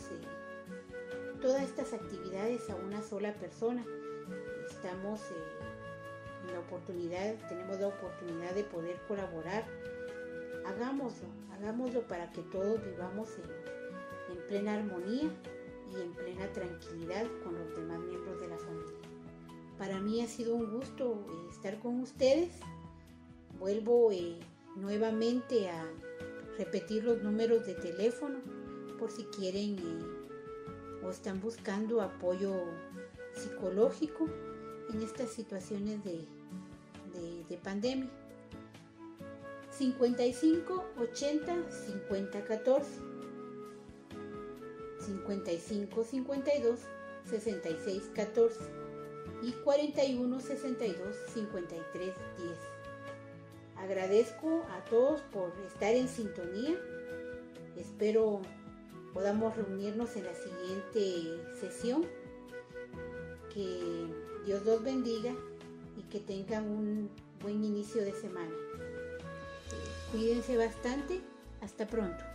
todas 1.41 1.63
estas 1.63 1.93
actividades 1.93 2.69
a 2.71 2.77
una 2.77 3.03
sola 3.03 3.33
persona. 3.35 3.85
Estamos 4.69 5.21
eh, 5.21 6.47
en 6.47 6.53
la 6.53 6.61
oportunidad, 6.61 7.35
tenemos 7.49 7.81
la 7.81 7.89
oportunidad 7.89 8.55
de 8.55 8.65
poder 8.65 8.97
colaborar. 9.09 9.65
Hagámoslo, 10.67 11.29
hagámoslo 11.53 12.03
para 12.03 12.31
que 12.33 12.43
todos 12.43 12.85
vivamos 12.85 13.29
en, 13.39 14.37
en 14.37 14.47
plena 14.47 14.75
armonía 14.75 15.31
y 15.93 16.01
en 16.01 16.13
plena 16.13 16.53
tranquilidad 16.53 17.27
con 17.43 17.55
los 17.55 17.75
demás 17.75 17.99
miembros 18.01 18.41
de 18.41 18.49
la 18.49 18.59
familia. 18.59 18.99
Para 19.79 19.99
mí 19.99 20.23
ha 20.23 20.29
sido 20.29 20.55
un 20.55 20.71
gusto 20.71 21.25
eh, 21.27 21.51
estar 21.51 21.79
con 21.81 22.01
ustedes. 22.01 22.51
Vuelvo 23.59 24.13
eh, 24.13 24.39
nuevamente 24.77 25.71
a 25.71 25.87
repetir 26.59 27.05
los 27.05 27.23
números 27.23 27.67
de 27.67 27.75
teléfono 27.75 28.39
por 28.99 29.11
si 29.11 29.25
quieren 29.25 29.77
o 31.05 31.11
están 31.11 31.41
buscando 31.41 32.01
apoyo 32.01 32.53
psicológico 33.35 34.29
en 34.93 35.03
estas 35.03 35.31
situaciones 35.31 36.03
de, 36.05 36.27
de, 37.49 37.57
pandemia. 37.59 38.09
55 39.71 40.85
80 40.99 41.57
50 41.87 42.45
14 42.45 42.91
55 45.07 46.05
52 46.05 46.81
66 47.25 48.11
14 48.15 48.61
y 49.43 49.53
41 49.53 50.41
62 50.41 51.17
53 51.33 52.15
10. 52.39 52.51
Agradezco 53.77 54.63
a 54.71 54.85
todos 54.91 55.21
por 55.33 55.53
estar 55.67 55.95
en 55.95 56.09
sintonía. 56.09 56.77
Espero 57.77 58.43
podamos 59.13 59.57
reunirnos 59.57 60.17
en 60.17 60.25
la 60.25 60.35
siguiente 60.35 61.43
sesión. 61.61 62.05
Que 63.53 64.07
Dios 64.47 64.65
los 64.65 64.83
bendiga 64.83 65.33
y 65.97 66.03
que 66.05 66.21
tengan 66.21 66.69
un 66.69 67.11
buen 67.43 67.65
inicio 67.65 68.03
de 68.03 68.13
semana. 68.13 68.55
Cuídense 70.13 70.57
bastante. 70.57 71.21
Hasta 71.61 71.87
pronto. 71.87 72.30